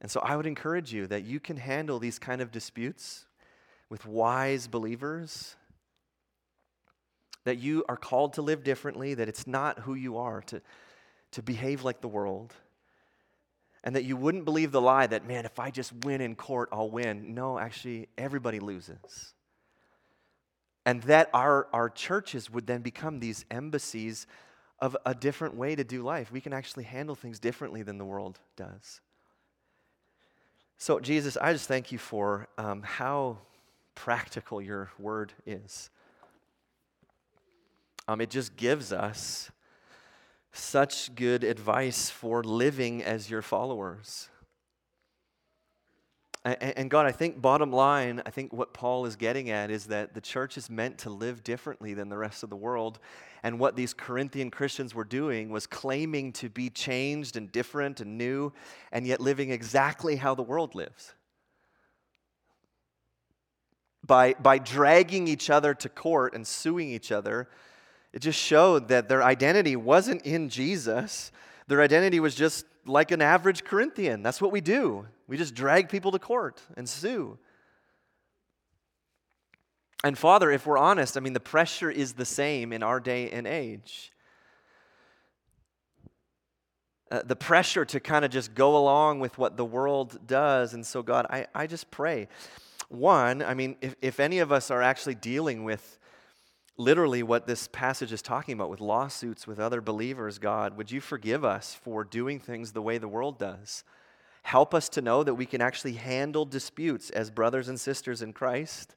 And 0.00 0.10
so 0.10 0.20
I 0.20 0.36
would 0.36 0.46
encourage 0.46 0.92
you 0.92 1.06
that 1.08 1.24
you 1.24 1.40
can 1.40 1.56
handle 1.56 1.98
these 1.98 2.18
kind 2.18 2.40
of 2.40 2.52
disputes 2.52 3.26
with 3.90 4.06
wise 4.06 4.68
believers, 4.68 5.56
that 7.44 7.58
you 7.58 7.84
are 7.88 7.96
called 7.96 8.34
to 8.34 8.42
live 8.42 8.62
differently, 8.62 9.14
that 9.14 9.28
it's 9.28 9.46
not 9.46 9.80
who 9.80 9.94
you 9.94 10.18
are 10.18 10.42
to, 10.42 10.60
to 11.32 11.42
behave 11.42 11.82
like 11.82 12.00
the 12.00 12.08
world, 12.08 12.54
and 13.82 13.96
that 13.96 14.04
you 14.04 14.16
wouldn't 14.16 14.44
believe 14.44 14.70
the 14.70 14.80
lie 14.80 15.06
that, 15.06 15.26
man, 15.26 15.44
if 15.44 15.58
I 15.58 15.70
just 15.70 15.92
win 16.04 16.20
in 16.20 16.36
court, 16.36 16.68
I'll 16.72 16.90
win. 16.90 17.34
No, 17.34 17.58
actually, 17.58 18.08
everybody 18.16 18.60
loses. 18.60 19.34
And 20.88 21.02
that 21.02 21.28
our, 21.34 21.68
our 21.74 21.90
churches 21.90 22.50
would 22.50 22.66
then 22.66 22.80
become 22.80 23.20
these 23.20 23.44
embassies 23.50 24.26
of 24.78 24.96
a 25.04 25.14
different 25.14 25.54
way 25.54 25.74
to 25.74 25.84
do 25.84 26.02
life. 26.02 26.32
We 26.32 26.40
can 26.40 26.54
actually 26.54 26.84
handle 26.84 27.14
things 27.14 27.38
differently 27.38 27.82
than 27.82 27.98
the 27.98 28.06
world 28.06 28.38
does. 28.56 29.02
So, 30.78 30.98
Jesus, 30.98 31.36
I 31.36 31.52
just 31.52 31.68
thank 31.68 31.92
you 31.92 31.98
for 31.98 32.48
um, 32.56 32.80
how 32.80 33.36
practical 33.94 34.62
your 34.62 34.90
word 34.98 35.34
is. 35.44 35.90
Um, 38.08 38.22
it 38.22 38.30
just 38.30 38.56
gives 38.56 38.90
us 38.90 39.50
such 40.52 41.14
good 41.14 41.44
advice 41.44 42.08
for 42.08 42.42
living 42.42 43.02
as 43.04 43.28
your 43.28 43.42
followers. 43.42 44.30
And 46.54 46.88
God, 46.88 47.06
I 47.06 47.12
think 47.12 47.40
bottom 47.42 47.72
line, 47.72 48.22
I 48.24 48.30
think 48.30 48.52
what 48.52 48.72
Paul 48.72 49.06
is 49.06 49.16
getting 49.16 49.50
at 49.50 49.70
is 49.70 49.86
that 49.86 50.14
the 50.14 50.20
church 50.20 50.56
is 50.56 50.70
meant 50.70 50.98
to 50.98 51.10
live 51.10 51.42
differently 51.42 51.94
than 51.94 52.08
the 52.08 52.16
rest 52.16 52.42
of 52.42 52.50
the 52.50 52.56
world. 52.56 53.00
And 53.42 53.58
what 53.58 53.76
these 53.76 53.92
Corinthian 53.92 54.50
Christians 54.50 54.94
were 54.94 55.04
doing 55.04 55.50
was 55.50 55.66
claiming 55.66 56.32
to 56.34 56.48
be 56.48 56.70
changed 56.70 57.36
and 57.36 57.50
different 57.50 58.00
and 58.00 58.16
new, 58.16 58.52
and 58.92 59.06
yet 59.06 59.20
living 59.20 59.50
exactly 59.50 60.16
how 60.16 60.34
the 60.34 60.42
world 60.42 60.74
lives. 60.74 61.14
By, 64.06 64.34
by 64.34 64.58
dragging 64.58 65.28
each 65.28 65.50
other 65.50 65.74
to 65.74 65.88
court 65.88 66.34
and 66.34 66.46
suing 66.46 66.88
each 66.88 67.12
other, 67.12 67.48
it 68.12 68.20
just 68.20 68.38
showed 68.38 68.88
that 68.88 69.08
their 69.08 69.22
identity 69.22 69.76
wasn't 69.76 70.22
in 70.22 70.48
Jesus. 70.48 71.30
Their 71.66 71.82
identity 71.82 72.20
was 72.20 72.34
just 72.34 72.64
like 72.86 73.10
an 73.10 73.20
average 73.20 73.64
Corinthian. 73.64 74.22
That's 74.22 74.40
what 74.40 74.52
we 74.52 74.60
do. 74.60 75.06
We 75.28 75.36
just 75.36 75.54
drag 75.54 75.90
people 75.90 76.10
to 76.12 76.18
court 76.18 76.60
and 76.76 76.88
sue. 76.88 77.38
And 80.02 80.16
Father, 80.16 80.50
if 80.50 80.66
we're 80.66 80.78
honest, 80.78 81.16
I 81.16 81.20
mean, 81.20 81.34
the 81.34 81.40
pressure 81.40 81.90
is 81.90 82.14
the 82.14 82.24
same 82.24 82.72
in 82.72 82.82
our 82.82 82.98
day 82.98 83.30
and 83.30 83.46
age. 83.46 84.10
Uh, 87.10 87.22
the 87.24 87.36
pressure 87.36 87.84
to 87.84 88.00
kind 88.00 88.24
of 88.24 88.30
just 88.30 88.54
go 88.54 88.76
along 88.76 89.20
with 89.20 89.38
what 89.38 89.56
the 89.56 89.64
world 89.64 90.18
does. 90.26 90.74
And 90.74 90.86
so, 90.86 91.02
God, 91.02 91.26
I, 91.28 91.46
I 91.54 91.66
just 91.66 91.90
pray. 91.90 92.28
One, 92.88 93.42
I 93.42 93.54
mean, 93.54 93.76
if, 93.80 93.96
if 94.00 94.20
any 94.20 94.38
of 94.38 94.50
us 94.50 94.70
are 94.70 94.82
actually 94.82 95.14
dealing 95.14 95.64
with 95.64 95.98
literally 96.76 97.22
what 97.22 97.46
this 97.46 97.68
passage 97.68 98.12
is 98.12 98.22
talking 98.22 98.54
about 98.54 98.70
with 98.70 98.80
lawsuits 98.80 99.46
with 99.46 99.58
other 99.58 99.80
believers, 99.80 100.38
God, 100.38 100.76
would 100.76 100.90
you 100.90 101.00
forgive 101.00 101.44
us 101.44 101.74
for 101.74 102.04
doing 102.04 102.38
things 102.38 102.72
the 102.72 102.82
way 102.82 102.98
the 102.98 103.08
world 103.08 103.38
does? 103.38 103.84
Help 104.42 104.74
us 104.74 104.88
to 104.90 105.02
know 105.02 105.22
that 105.22 105.34
we 105.34 105.46
can 105.46 105.60
actually 105.60 105.94
handle 105.94 106.44
disputes 106.44 107.10
as 107.10 107.30
brothers 107.30 107.68
and 107.68 107.78
sisters 107.78 108.22
in 108.22 108.32
Christ. 108.32 108.94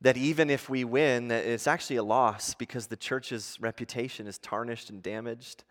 That 0.00 0.16
even 0.16 0.48
if 0.48 0.70
we 0.70 0.84
win, 0.84 1.30
it's 1.30 1.66
actually 1.66 1.96
a 1.96 2.04
loss 2.04 2.54
because 2.54 2.86
the 2.86 2.96
church's 2.96 3.58
reputation 3.60 4.28
is 4.28 4.38
tarnished 4.38 4.90
and 4.90 5.02
damaged. 5.02 5.64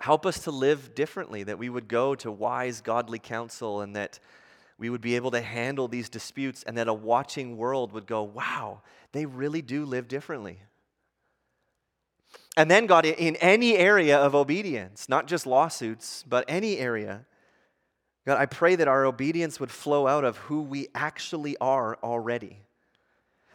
Help 0.00 0.26
us 0.26 0.42
to 0.42 0.50
live 0.50 0.96
differently, 0.96 1.44
that 1.44 1.58
we 1.58 1.68
would 1.68 1.86
go 1.86 2.16
to 2.16 2.32
wise, 2.32 2.80
godly 2.80 3.20
counsel, 3.20 3.80
and 3.80 3.94
that 3.94 4.18
we 4.76 4.90
would 4.90 5.00
be 5.00 5.14
able 5.14 5.30
to 5.30 5.40
handle 5.40 5.86
these 5.86 6.08
disputes, 6.08 6.64
and 6.64 6.76
that 6.76 6.88
a 6.88 6.92
watching 6.92 7.56
world 7.56 7.92
would 7.92 8.06
go, 8.06 8.24
wow, 8.24 8.82
they 9.12 9.24
really 9.24 9.62
do 9.62 9.84
live 9.84 10.08
differently. 10.08 10.58
And 12.56 12.70
then, 12.70 12.86
God, 12.86 13.04
in 13.04 13.36
any 13.36 13.76
area 13.76 14.16
of 14.16 14.34
obedience, 14.34 15.08
not 15.08 15.26
just 15.26 15.46
lawsuits, 15.46 16.24
but 16.28 16.44
any 16.46 16.78
area, 16.78 17.26
God, 18.26 18.38
I 18.38 18.46
pray 18.46 18.76
that 18.76 18.88
our 18.88 19.04
obedience 19.04 19.58
would 19.58 19.70
flow 19.70 20.06
out 20.06 20.24
of 20.24 20.36
who 20.36 20.62
we 20.62 20.88
actually 20.94 21.56
are 21.58 21.98
already. 22.02 22.58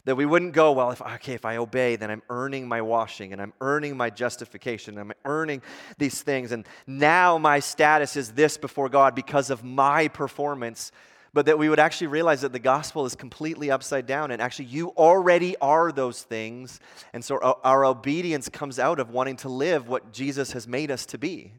That 0.05 0.15
we 0.15 0.25
wouldn't 0.25 0.53
go, 0.53 0.73
well, 0.73 0.91
if 0.91 1.01
okay, 1.01 1.33
if 1.33 1.45
I 1.45 1.57
obey, 1.57 1.95
then 1.95 2.11
I'm 2.11 2.23
earning 2.29 2.67
my 2.67 2.81
washing 2.81 3.31
and 3.31 3.41
I'm 3.41 3.53
earning 3.61 3.95
my 3.95 4.09
justification, 4.09 4.97
and 4.97 5.11
I'm 5.11 5.17
earning 5.25 5.61
these 5.97 6.21
things, 6.21 6.51
and 6.51 6.65
now 6.87 7.37
my 7.37 7.59
status 7.59 8.15
is 8.15 8.33
this 8.33 8.57
before 8.57 8.89
God 8.89 9.15
because 9.15 9.49
of 9.49 9.63
my 9.63 10.07
performance 10.07 10.91
but 11.33 11.45
that 11.45 11.57
we 11.57 11.69
would 11.69 11.79
actually 11.79 12.07
realize 12.07 12.41
that 12.41 12.53
the 12.53 12.59
gospel 12.59 13.05
is 13.05 13.15
completely 13.15 13.69
upside 13.71 14.05
down 14.05 14.31
and 14.31 14.41
actually 14.41 14.65
you 14.65 14.89
already 14.89 15.55
are 15.57 15.91
those 15.91 16.23
things. 16.23 16.79
And 17.13 17.23
so 17.23 17.37
our, 17.63 17.85
obedience 17.85 18.49
comes 18.49 18.79
out 18.79 18.99
of 18.99 19.09
wanting 19.09 19.37
to 19.37 19.49
live 19.49 19.87
what 19.87 20.11
Jesus 20.11 20.51
has 20.53 20.67
made 20.67 20.91
us 20.91 21.05
to 21.07 21.17
be. 21.17 21.53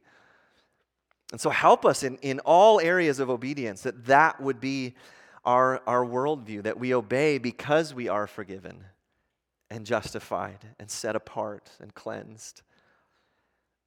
And 1.32 1.40
so 1.40 1.50
help 1.50 1.84
us 1.84 2.02
in, 2.02 2.16
in 2.18 2.40
all 2.40 2.80
areas 2.80 3.20
of 3.20 3.30
obedience 3.30 3.82
that 3.82 4.06
that 4.06 4.40
would 4.40 4.60
be 4.60 4.94
our, 5.44 5.80
our 5.86 6.04
worldview, 6.04 6.64
that 6.64 6.78
we 6.78 6.94
obey 6.94 7.38
because 7.38 7.94
we 7.94 8.08
are 8.08 8.26
forgiven 8.26 8.84
and 9.70 9.86
justified 9.86 10.58
and 10.78 10.90
set 10.90 11.14
apart 11.14 11.70
and 11.80 11.94
cleansed. 11.94 12.62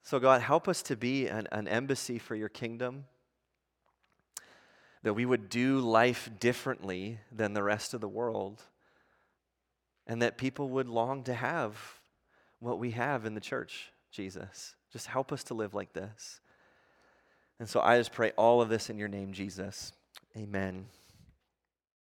So, 0.01 0.19
God, 0.19 0.41
help 0.41 0.67
us 0.67 0.81
to 0.83 0.95
be 0.95 1.27
an, 1.27 1.47
an 1.51 1.67
embassy 1.67 2.19
for 2.19 2.35
your 2.35 2.49
kingdom, 2.49 3.05
that 5.03 5.13
we 5.13 5.25
would 5.25 5.49
do 5.49 5.79
life 5.79 6.29
differently 6.39 7.19
than 7.31 7.53
the 7.53 7.63
rest 7.63 7.93
of 7.93 8.01
the 8.01 8.07
world, 8.07 8.63
and 10.07 10.21
that 10.21 10.37
people 10.37 10.69
would 10.69 10.87
long 10.87 11.23
to 11.23 11.33
have 11.33 11.77
what 12.59 12.79
we 12.79 12.91
have 12.91 13.25
in 13.25 13.35
the 13.35 13.41
church, 13.41 13.91
Jesus. 14.11 14.75
Just 14.91 15.07
help 15.07 15.31
us 15.31 15.43
to 15.45 15.53
live 15.53 15.73
like 15.73 15.93
this. 15.93 16.39
And 17.59 17.69
so 17.69 17.81
I 17.81 17.97
just 17.97 18.11
pray 18.11 18.31
all 18.37 18.61
of 18.61 18.69
this 18.69 18.89
in 18.89 18.97
your 18.97 19.07
name, 19.07 19.33
Jesus. 19.33 19.91
Amen. 20.35 20.85